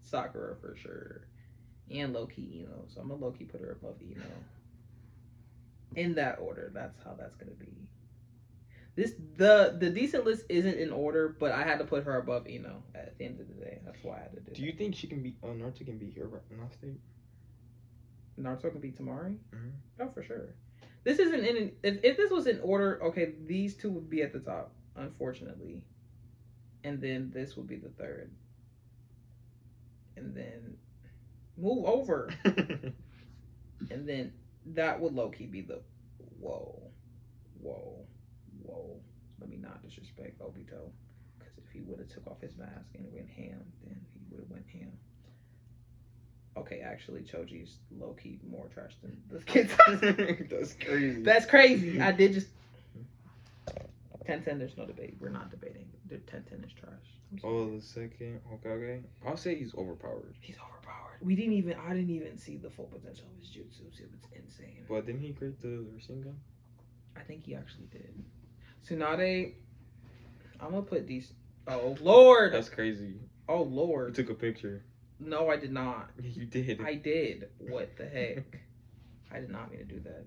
Sakura 0.02 0.56
for 0.56 0.76
sure, 0.76 1.22
and 1.92 2.14
Loki 2.14 2.60
Ino. 2.62 2.86
So 2.88 3.02
I'm 3.02 3.10
gonna 3.10 3.22
Loki 3.24 3.46
put 3.46 3.62
her 3.62 3.72
above 3.72 4.02
Ino. 4.02 4.22
In 5.96 6.14
that 6.16 6.38
order, 6.40 6.72
that's 6.74 6.98
how 7.04 7.16
that's 7.18 7.36
gonna 7.36 7.52
be. 7.60 7.88
This 8.96 9.14
the 9.38 9.78
the 9.80 9.90
decent 9.90 10.26
list 10.26 10.46
isn't 10.50 10.78
in 10.78 10.92
order, 10.92 11.36
but 11.40 11.52
I 11.52 11.64
had 11.64 11.80
to 11.80 11.86
put 11.86 12.04
her 12.04 12.18
above 12.18 12.48
Ino 12.50 12.84
at 12.96 13.18
the 13.18 13.26
end 13.26 13.40
of 13.40 13.48
the 13.48 13.54
day. 13.54 13.80
That's 13.86 14.04
why 14.04 14.18
I 14.18 14.20
had 14.24 14.34
to 14.34 14.42
do. 14.42 14.52
It. 14.52 14.56
Do 14.56 14.64
you 14.64 14.74
think 14.74 14.96
she 14.96 15.08
can 15.08 15.22
be? 15.24 15.36
Uh, 15.44 15.48
Naruto 15.48 15.86
can 15.86 15.98
be 15.98 16.10
here 16.10 16.28
right 16.28 16.42
now? 16.52 16.68
State. 16.78 17.00
Naruto 18.40 18.72
can 18.72 18.82
be 18.82 18.92
Temari? 18.92 19.38
Mhm. 19.54 19.72
Oh, 20.02 20.10
for 20.10 20.24
sure. 20.24 20.54
This 21.04 21.20
isn't 21.20 21.46
in. 21.46 21.72
If, 21.84 22.04
if 22.04 22.18
this 22.18 22.30
was 22.30 22.48
in 22.48 22.60
order, 22.62 23.02
okay, 23.04 23.34
these 23.46 23.76
two 23.76 23.90
would 23.92 24.10
be 24.10 24.22
at 24.22 24.34
the 24.34 24.40
top, 24.40 24.74
unfortunately, 24.96 25.82
and 26.84 27.00
then 27.00 27.32
this 27.34 27.56
would 27.56 27.68
be 27.68 27.78
the 27.78 27.90
third, 27.90 28.32
and 30.18 30.36
then 30.36 30.76
move 31.58 31.86
over, 31.86 32.30
and 32.46 32.94
then 34.08 34.34
that 34.66 35.00
would 35.00 35.14
low 35.14 35.30
key 35.30 35.46
be 35.46 35.62
the 35.62 35.80
whoa, 36.40 36.82
whoa, 37.62 38.06
whoa. 38.70 39.00
Let 39.40 39.50
me 39.50 39.58
not 39.58 39.82
disrespect 39.84 40.40
Obito, 40.40 40.92
because 41.38 41.58
if 41.58 41.72
he 41.72 41.82
would 41.82 42.00
have 42.00 42.10
took 42.10 42.28
off 42.28 42.42
his 42.42 42.56
mask 42.58 42.90
and 42.96 43.06
went 43.14 43.30
ham, 43.30 43.62
then 43.86 44.00
he 44.14 44.20
would 44.30 44.42
have 44.42 44.50
went 44.50 44.66
ham. 44.72 44.92
Okay, 46.58 46.82
actually, 46.82 47.22
Choji's 47.22 47.78
low 47.98 48.14
key 48.22 48.40
more 48.50 48.68
trash 48.74 48.94
than 49.02 49.18
this 49.32 49.44
kid. 49.46 49.70
That's 50.50 50.74
crazy. 50.74 51.22
That's 51.22 51.46
crazy. 51.46 52.02
I 52.02 52.12
did 52.12 52.34
just. 52.34 52.48
Tenten, 54.28 54.60
there's 54.60 54.78
no 54.78 54.86
debate. 54.86 55.16
We're 55.20 55.30
not 55.30 55.50
debating. 55.50 55.88
The 56.08 56.18
Tenten 56.18 56.66
is 56.66 56.74
trash. 56.74 57.44
Oh, 57.44 57.76
the 57.76 57.82
second 57.82 58.42
Hokage. 58.52 59.04
I'll 59.26 59.38
say 59.38 59.56
he's 59.56 59.74
overpowered. 59.76 60.36
He's 60.42 60.58
overpowered. 60.58 61.20
We 61.22 61.36
didn't 61.36 61.54
even, 61.54 61.76
I 61.88 61.94
didn't 61.94 62.10
even 62.10 62.38
see 62.38 62.58
the 62.58 62.70
full 62.70 62.86
potential 62.86 63.26
of 63.32 63.40
his 63.40 63.50
jutsu. 63.50 63.82
It 63.82 64.10
was 64.12 64.22
insane. 64.36 64.84
But 64.88 65.06
didn't 65.06 65.22
he 65.22 65.34
create 65.34 65.62
the 65.62 65.86
Rasengan? 65.96 66.36
I 67.16 67.22
think 67.22 67.46
he 67.46 67.56
actually 67.56 67.88
did. 67.92 68.14
Tsunade, 68.88 69.54
I'm 70.60 70.72
gonna 70.72 70.82
put 70.82 71.08
these. 71.08 71.34
Oh, 71.68 71.96
Lord. 72.02 72.54
That's 72.54 72.70
crazy. 72.70 73.16
Oh, 73.48 73.64
Lord, 73.64 74.10
You 74.18 74.24
took 74.24 74.32
a 74.32 74.40
picture. 74.40 74.84
No, 75.20 75.50
I 75.50 75.58
did 75.58 75.72
not. 75.72 76.10
You 76.22 76.46
did. 76.46 76.82
I 76.82 76.96
did. 76.96 77.50
What 77.58 77.96
the 77.98 78.06
heck? 78.06 78.60
I 79.32 79.40
did 79.40 79.50
not 79.50 79.70
mean 79.72 79.80
to 79.80 79.86
do 79.86 80.00
that. 80.02 80.26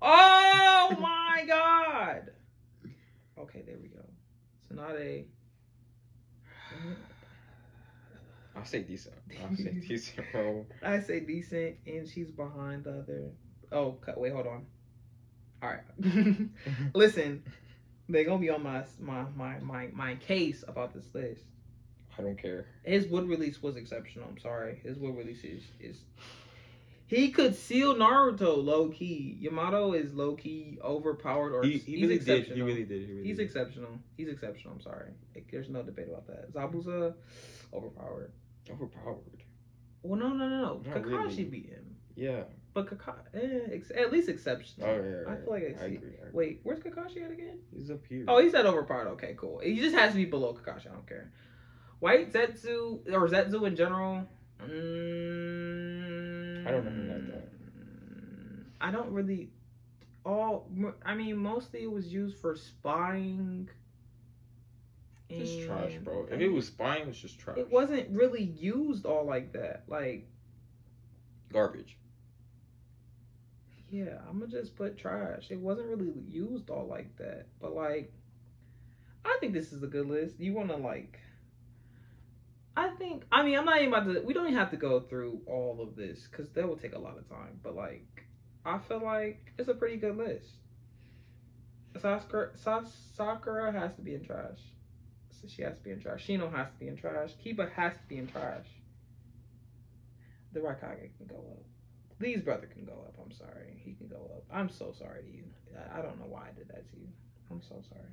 Oh 0.00 0.96
my 1.00 1.44
god. 1.46 2.30
Okay, 3.38 3.62
there 3.66 3.76
we 3.80 3.88
go. 3.88 4.02
Tsunade. 4.70 5.24
I'll 8.54 8.64
say 8.64 8.82
decent. 8.82 9.14
I'll 9.42 9.56
say 9.56 9.72
decent, 9.88 10.26
bro. 10.32 10.66
I 10.82 11.00
say 11.00 11.20
decent, 11.20 11.76
and 11.86 12.08
she's 12.08 12.30
behind 12.30 12.84
the 12.84 12.98
other. 12.98 13.30
Oh, 13.70 13.92
cut. 13.92 14.18
Wait, 14.20 14.32
hold 14.32 14.46
on. 14.46 14.66
All 15.62 15.68
right. 15.68 16.48
Listen, 16.94 17.42
they're 18.08 18.24
gonna 18.24 18.38
be 18.40 18.50
on 18.50 18.62
my 18.62 18.84
my 19.00 19.24
my 19.36 19.58
my 19.60 19.88
my 19.92 20.14
case 20.16 20.64
about 20.66 20.92
this 20.92 21.04
list. 21.14 21.42
I 22.18 22.22
don't 22.22 22.36
care. 22.36 22.66
His 22.84 23.06
wood 23.06 23.28
release 23.28 23.62
was 23.62 23.76
exceptional. 23.76 24.26
I'm 24.28 24.38
sorry. 24.38 24.80
His 24.84 24.98
wood 24.98 25.16
release 25.16 25.44
is, 25.44 25.62
is 25.80 25.96
he 27.06 27.30
could 27.30 27.54
seal 27.54 27.94
Naruto 27.94 28.62
low 28.62 28.88
key. 28.88 29.38
Yamato 29.40 29.92
is 29.94 30.12
low 30.12 30.34
key 30.34 30.78
overpowered 30.84 31.54
or 31.54 31.62
He, 31.62 31.72
he's 31.72 31.84
he 31.84 31.94
really 32.02 32.18
did. 32.18 32.28
exceptional. 32.28 32.56
He 32.56 32.62
really 32.62 32.84
did. 32.84 33.06
He 33.06 33.12
really 33.14 33.28
He's 33.28 33.36
did. 33.38 33.44
exceptional. 33.44 33.88
He's 34.16 34.28
exceptional. 34.28 34.74
I'm 34.74 34.80
sorry. 34.82 35.10
Like, 35.34 35.48
there's 35.50 35.70
no 35.70 35.82
debate 35.82 36.08
about 36.08 36.26
that. 36.26 36.52
Zabuza 36.52 37.14
overpowered. 37.72 38.32
overpowered. 38.70 39.42
Well, 40.02 40.18
no, 40.20 40.28
no, 40.30 40.48
no, 40.48 40.60
no. 40.62 40.82
Not 40.84 41.02
Kakashi 41.02 41.28
really. 41.38 41.44
beat 41.44 41.66
him, 41.70 41.96
Yeah. 42.14 42.42
But 42.74 42.86
Kakashi 42.86 43.34
eh, 43.34 43.68
ex- 43.74 43.90
at 43.94 44.10
least 44.12 44.28
exceptional. 44.28 44.88
Oh 44.88 44.94
yeah. 44.94 45.24
I 45.32 45.36
feel 45.36 45.50
like 45.50 45.62
I 45.64 45.66
I 45.84 45.88
see. 45.88 45.94
agree. 45.96 46.10
I 46.22 46.26
agree. 46.28 46.32
Wait, 46.32 46.60
where's 46.62 46.80
Kakashi 46.80 47.22
at 47.24 47.30
again? 47.30 47.58
He's 47.74 47.90
up 47.90 48.00
here. 48.08 48.24
Oh, 48.28 48.38
he 48.42 48.48
said 48.50 48.64
overpowered. 48.66 49.08
Okay, 49.08 49.34
cool. 49.36 49.58
He 49.62 49.76
just 49.78 49.94
has 49.94 50.10
to 50.12 50.16
be 50.16 50.24
below 50.24 50.54
Kakashi. 50.54 50.86
I 50.90 50.92
don't 50.94 51.06
care. 51.06 51.30
White 52.00 52.32
Zetsu 52.32 53.00
or 53.12 53.28
Zetsu 53.28 53.66
in 53.66 53.76
general. 53.76 54.26
Mm, 55.32 56.66
I 56.66 56.70
don't 56.70 56.84
know 56.84 57.12
like 57.14 57.26
that. 57.28 57.48
I 58.80 58.90
don't 58.90 59.10
really. 59.12 59.50
All 60.24 60.68
I 61.04 61.14
mean, 61.14 61.36
mostly 61.36 61.82
it 61.82 61.90
was 61.90 62.12
used 62.12 62.38
for 62.38 62.54
spying. 62.56 63.68
Just 65.30 65.62
trash, 65.62 65.92
bro. 66.04 66.26
If 66.30 66.40
it 66.40 66.48
was 66.48 66.66
spying, 66.66 67.08
it's 67.08 67.18
just 67.18 67.38
trash. 67.38 67.56
it 67.56 67.70
wasn't 67.70 68.10
really 68.10 68.42
used 68.42 69.06
all 69.06 69.24
like 69.24 69.52
that. 69.54 69.84
Like, 69.88 70.28
garbage. 71.52 71.96
Yeah, 73.92 74.16
I'm 74.26 74.40
gonna 74.40 74.50
just 74.50 74.74
put 74.74 74.96
trash. 74.96 75.48
It 75.50 75.60
wasn't 75.60 75.88
really 75.88 76.14
used 76.26 76.70
all 76.70 76.86
like 76.88 77.14
that. 77.18 77.46
But 77.60 77.74
like, 77.74 78.10
I 79.22 79.36
think 79.38 79.52
this 79.52 79.70
is 79.70 79.82
a 79.82 79.86
good 79.86 80.06
list. 80.06 80.40
You 80.40 80.54
wanna 80.54 80.78
like? 80.78 81.20
I 82.74 82.88
think. 82.98 83.24
I 83.30 83.42
mean, 83.42 83.58
I'm 83.58 83.66
not 83.66 83.82
even 83.82 83.92
about 83.92 84.10
to. 84.10 84.22
We 84.22 84.32
don't 84.32 84.46
even 84.46 84.56
have 84.56 84.70
to 84.70 84.78
go 84.78 85.00
through 85.00 85.42
all 85.46 85.78
of 85.86 85.94
this 85.94 86.26
because 86.30 86.48
that 86.52 86.66
will 86.66 86.78
take 86.78 86.94
a 86.94 86.98
lot 86.98 87.18
of 87.18 87.28
time. 87.28 87.60
But 87.62 87.76
like, 87.76 88.24
I 88.64 88.78
feel 88.78 89.04
like 89.04 89.52
it's 89.58 89.68
a 89.68 89.74
pretty 89.74 89.98
good 89.98 90.16
list. 90.16 90.48
Sakura, 92.00 92.50
Sakura 93.14 93.72
has 93.72 93.94
to 93.96 94.00
be 94.00 94.14
in 94.14 94.24
trash. 94.24 94.58
So 95.42 95.48
she 95.48 95.60
has 95.60 95.76
to 95.76 95.82
be 95.82 95.90
in 95.90 96.00
trash. 96.00 96.26
Shino 96.26 96.50
has 96.50 96.68
to 96.68 96.78
be 96.78 96.88
in 96.88 96.96
trash. 96.96 97.32
Kiba 97.44 97.70
has 97.72 97.92
to 97.92 98.08
be 98.08 98.16
in 98.16 98.26
trash. 98.26 98.64
The 100.54 100.60
Raikage 100.60 101.10
can 101.18 101.26
go 101.28 101.36
up. 101.36 101.71
Lee's 102.22 102.40
brother 102.40 102.68
can 102.68 102.84
go 102.84 102.92
up. 102.92 103.14
I'm 103.20 103.32
sorry. 103.32 103.82
He 103.84 103.94
can 103.94 104.06
go 104.06 104.30
up. 104.36 104.44
I'm 104.52 104.70
so 104.70 104.94
sorry 104.96 105.22
to 105.24 105.30
you. 105.30 105.44
I- 105.92 106.00
don't 106.02 106.18
know 106.20 106.26
why 106.28 106.48
I 106.48 106.52
did 106.56 106.68
that 106.68 106.88
to 106.92 106.96
you. 106.96 107.08
I'm 107.50 107.60
so 107.60 107.82
sorry. 107.88 108.12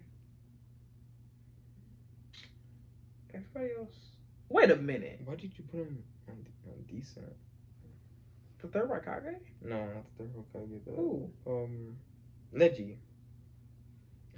Everybody 3.34 3.70
else. 3.78 3.96
Wait 4.50 4.72
a 4.72 4.76
minute. 4.76 5.22
Why 5.24 5.36
did 5.36 5.52
you 5.58 5.64
put 5.66 5.82
him 5.82 6.04
on, 6.28 6.44
on 6.68 6.84
decent? 6.88 7.36
The 8.62 8.68
third 8.68 8.90
Raikage? 8.90 9.36
No, 9.62 9.78
not 9.86 10.04
the 10.18 10.24
third 10.24 10.34
Hokage. 10.36 10.86
The 10.86 10.92
Who? 10.92 11.30
um, 11.46 11.96
Neji. 12.54 12.96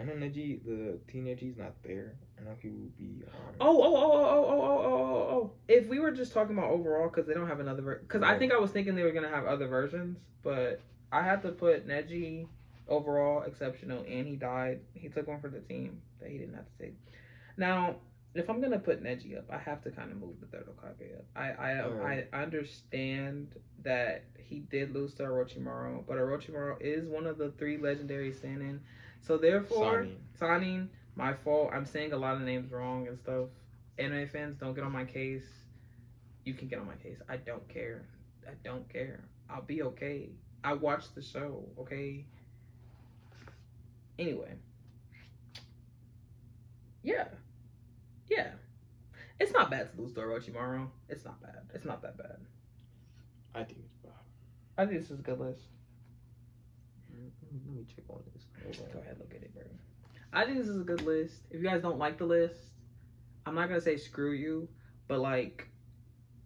I 0.01 0.03
know 0.05 0.13
Neji. 0.13 0.63
The 0.65 0.97
teen 1.11 1.25
Neji's 1.25 1.57
not 1.57 1.73
there. 1.83 2.15
I 2.39 2.43
know 2.43 2.55
he 2.61 2.69
will 2.69 2.89
be. 2.97 3.23
Um, 3.27 3.55
Oh, 3.59 3.81
oh, 3.81 3.95
oh, 3.95 4.11
oh, 4.11 4.21
oh, 4.21 4.45
oh, 4.47 4.61
oh, 4.61 4.85
oh, 4.85 5.35
oh. 5.35 5.51
If 5.67 5.87
we 5.87 5.99
were 5.99 6.11
just 6.11 6.33
talking 6.33 6.57
about 6.57 6.71
overall, 6.71 7.07
because 7.09 7.27
they 7.27 7.33
don't 7.33 7.47
have 7.47 7.59
another 7.59 7.81
version. 7.81 8.03
Because 8.07 8.23
I 8.23 8.37
think 8.37 8.51
I 8.51 8.57
was 8.57 8.71
thinking 8.71 8.95
they 8.95 9.03
were 9.03 9.11
going 9.11 9.29
to 9.29 9.35
have 9.35 9.45
other 9.45 9.67
versions, 9.67 10.17
but 10.43 10.81
I 11.11 11.21
had 11.21 11.41
to 11.43 11.49
put 11.49 11.87
Neji 11.87 12.47
overall 12.87 13.43
exceptional, 13.43 14.03
and 14.07 14.27
he 14.27 14.35
died. 14.35 14.79
He 14.93 15.07
took 15.09 15.27
one 15.27 15.39
for 15.39 15.49
the 15.49 15.59
team 15.59 16.01
that 16.19 16.29
he 16.29 16.37
didn't 16.37 16.55
have 16.55 16.65
to 16.65 16.83
take. 16.83 16.95
Now, 17.57 17.97
if 18.33 18.49
I'm 18.49 18.59
going 18.59 18.71
to 18.71 18.79
put 18.79 19.03
Neji 19.03 19.37
up, 19.37 19.45
I 19.51 19.57
have 19.57 19.83
to 19.83 19.91
kind 19.91 20.11
of 20.11 20.17
move 20.17 20.39
the 20.39 20.47
third 20.47 20.67
Okage 20.67 21.15
up. 21.17 21.25
I 21.35 21.51
I, 21.51 21.81
Alright. 21.83 22.27
I 22.33 22.41
understand 22.41 23.55
that 23.83 24.23
he 24.37 24.59
did 24.59 24.93
lose 24.93 25.13
to 25.15 25.23
Orochimaru, 25.23 26.05
but 26.07 26.17
Orochimaru 26.17 26.77
is 26.81 27.07
one 27.07 27.25
of 27.25 27.37
the 27.37 27.51
three 27.51 27.77
legendary 27.77 28.31
Sannin. 28.31 28.79
So 29.21 29.37
therefore. 29.37 30.07
Signing, 30.37 30.89
my 31.15 31.33
fault. 31.33 31.69
I'm 31.71 31.85
saying 31.85 32.13
a 32.13 32.17
lot 32.17 32.35
of 32.35 32.41
names 32.41 32.71
wrong 32.71 33.07
and 33.07 33.17
stuff. 33.17 33.49
Anime 33.99 34.27
fans, 34.27 34.55
don't 34.55 34.73
get 34.73 34.83
on 34.83 34.91
my 34.91 35.05
case. 35.05 35.45
You 36.45 36.55
can 36.55 36.67
get 36.67 36.79
on 36.79 36.87
my 36.87 36.95
case. 36.95 37.19
I 37.29 37.37
don't 37.37 37.67
care. 37.69 38.05
I 38.47 38.53
don't 38.63 38.89
care. 38.91 39.23
I'll 39.49 39.61
be 39.61 39.83
okay. 39.83 40.29
I 40.63 40.73
watched 40.73 41.13
the 41.13 41.21
show, 41.21 41.63
okay? 41.79 42.25
Anyway. 44.17 44.53
Yeah. 47.03 47.27
Yeah. 48.29 48.51
It's 49.39 49.53
not 49.53 49.69
bad 49.69 49.91
to 49.93 50.01
lose 50.01 50.13
to 50.13 50.21
Orochimaru. 50.21 50.87
It's 51.09 51.25
not 51.25 51.41
bad. 51.41 51.61
It's 51.73 51.85
not 51.85 52.01
that 52.01 52.17
bad. 52.17 52.37
I 53.53 53.63
think 53.63 53.79
it's 53.85 53.97
bad. 54.03 54.13
I 54.77 54.85
think 54.85 55.01
this 55.01 55.11
is 55.11 55.19
a 55.19 55.23
good 55.23 55.39
list. 55.39 55.61
Let 57.51 57.75
me 57.75 57.85
check 57.93 58.05
on 58.09 58.21
this. 58.33 58.45
Hold 58.63 58.77
Go 58.93 58.99
on. 58.99 59.05
ahead, 59.05 59.17
look 59.19 59.33
at 59.35 59.41
it, 59.41 59.53
bro. 59.53 59.63
I 60.33 60.45
think 60.45 60.57
this 60.57 60.67
is 60.67 60.79
a 60.79 60.83
good 60.83 61.01
list. 61.01 61.41
If 61.49 61.61
you 61.61 61.67
guys 61.67 61.81
don't 61.81 61.97
like 61.99 62.17
the 62.17 62.25
list, 62.25 62.57
I'm 63.45 63.55
not 63.55 63.67
gonna 63.67 63.81
say 63.81 63.97
screw 63.97 64.31
you, 64.33 64.67
but 65.07 65.19
like, 65.19 65.67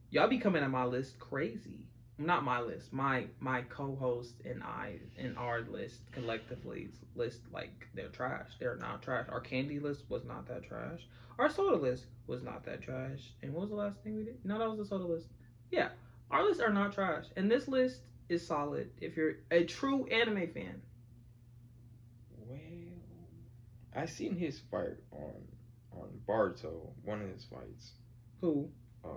y'all 0.09 0.27
be 0.27 0.37
coming 0.39 0.63
at 0.63 0.71
my 0.71 0.85
list 0.85 1.19
crazy. 1.19 1.87
Not 2.17 2.43
my 2.45 2.61
list, 2.61 2.93
my 2.93 3.27
my 3.39 3.61
co-host 3.63 4.35
and 4.45 4.63
I 4.63 4.99
and 5.17 5.37
our 5.37 5.61
list 5.61 5.99
collectively 6.11 6.89
list 7.13 7.41
like 7.51 7.87
they're 7.93 8.07
trash. 8.07 8.51
They're 8.59 8.77
not 8.77 9.01
trash. 9.01 9.27
Our 9.29 9.41
candy 9.41 9.79
list 9.79 10.05
was 10.09 10.23
not 10.23 10.47
that 10.47 10.63
trash. 10.63 11.07
Our 11.37 11.49
soda 11.49 11.75
list 11.75 12.05
was 12.27 12.41
not 12.41 12.63
that 12.65 12.81
trash. 12.81 13.33
And 13.43 13.53
what 13.53 13.61
was 13.61 13.69
the 13.69 13.75
last 13.75 14.01
thing 14.01 14.15
we 14.15 14.23
did? 14.23 14.37
No, 14.45 14.57
that 14.59 14.69
was 14.69 14.79
the 14.79 14.85
soda 14.85 15.03
list. 15.03 15.27
Yeah, 15.71 15.89
our 16.31 16.43
lists 16.45 16.63
are 16.63 16.71
not 16.71 16.93
trash, 16.93 17.25
and 17.35 17.51
this 17.51 17.67
list 17.67 17.99
is 18.29 18.45
solid 18.45 18.89
if 19.01 19.15
you're 19.17 19.35
a 19.51 19.63
true 19.63 20.05
anime 20.07 20.47
fan. 20.53 20.81
Well, 22.47 22.59
I 23.95 24.05
seen 24.05 24.35
his 24.35 24.59
fight 24.71 24.97
on 25.11 25.33
on 25.91 26.09
Barto. 26.27 26.91
One 27.03 27.21
of 27.21 27.29
his 27.29 27.45
fights. 27.45 27.91
Who? 28.41 28.69
Uh, 29.03 29.09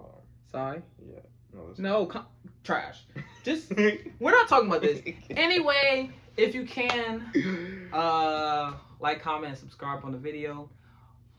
Sai? 0.52 0.82
yeah. 1.04 1.20
No. 1.52 1.66
That's 1.68 1.78
No, 1.78 2.06
com- 2.06 2.26
trash. 2.62 3.04
Just 3.44 3.70
we're 4.20 4.30
not 4.30 4.48
talking 4.48 4.68
about 4.68 4.82
this. 4.82 5.00
Anyway, 5.30 6.10
if 6.36 6.54
you 6.54 6.64
can, 6.66 7.88
uh, 7.92 8.74
like, 9.00 9.22
comment, 9.22 9.50
and 9.50 9.58
subscribe 9.58 10.04
on 10.04 10.12
the 10.12 10.18
video. 10.18 10.68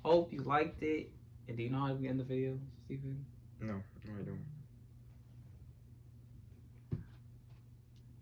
Hope 0.04 0.34
you 0.34 0.42
liked 0.42 0.82
it. 0.82 1.12
And 1.48 1.58
do 1.58 1.64
you 1.64 1.70
know 1.70 1.80
how 1.86 1.94
we 1.94 2.08
end 2.08 2.20
the 2.20 2.24
video, 2.24 2.58
Steven? 2.86 3.24
no, 3.62 3.74
no, 3.74 3.82
I 4.08 4.24
don't. 4.24 4.40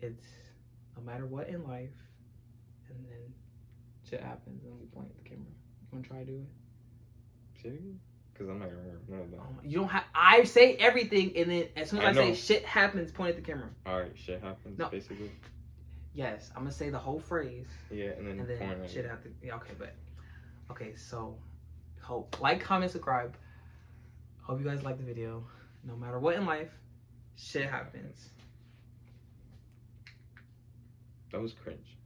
It's 0.00 0.24
no 0.96 1.02
matter 1.02 1.26
what 1.26 1.48
in 1.48 1.64
life, 1.64 1.90
and 2.88 2.98
then 3.04 3.34
shit 4.08 4.20
happens, 4.20 4.64
and 4.64 4.78
we 4.78 4.86
point 4.86 5.08
at 5.10 5.22
the 5.22 5.28
camera. 5.28 5.46
You 5.46 5.88
wanna 5.92 6.06
try 6.06 6.18
to 6.18 6.24
do 6.24 6.36
it? 6.36 7.62
Say 7.62 7.68
it 7.70 7.74
again? 7.74 8.00
Cause 8.38 8.48
I'm 8.48 8.60
not 8.60 8.68
gonna 8.68 8.82
remember 9.08 9.36
none. 9.36 9.40
Oh 9.40 9.60
you 9.64 9.78
don't 9.78 9.88
have. 9.88 10.04
I 10.14 10.44
say 10.44 10.74
everything, 10.76 11.32
and 11.36 11.50
then 11.50 11.68
as 11.76 11.90
soon 11.90 12.00
as 12.00 12.16
I, 12.16 12.22
I 12.22 12.32
say 12.32 12.34
shit 12.34 12.64
happens, 12.64 13.10
point 13.10 13.30
at 13.30 13.36
the 13.36 13.42
camera. 13.42 13.68
All 13.84 13.98
right, 13.98 14.12
shit 14.14 14.40
happens. 14.40 14.78
No. 14.78 14.88
Basically. 14.88 15.30
Yes, 16.14 16.50
I'm 16.54 16.62
gonna 16.62 16.72
say 16.72 16.90
the 16.90 16.98
whole 16.98 17.20
phrase. 17.20 17.66
Yeah, 17.90 18.10
and 18.18 18.26
then, 18.26 18.40
and 18.40 18.48
then 18.48 18.58
point 18.58 18.90
shit 18.90 19.04
to 19.04 19.16
yeah 19.42 19.56
okay 19.56 19.72
but 19.78 19.94
okay 20.70 20.94
so 20.94 21.36
hope 22.00 22.40
like 22.40 22.60
comment 22.60 22.90
subscribe 22.90 23.36
hope 24.42 24.58
you 24.58 24.64
guys 24.64 24.82
like 24.82 24.96
the 24.96 25.04
video 25.04 25.44
no 25.84 25.94
matter 25.94 26.18
what 26.18 26.36
in 26.36 26.46
life 26.46 26.70
shit 27.36 27.68
happens 27.68 28.30
That 31.32 31.40
was 31.42 31.52
cringe. 31.52 31.97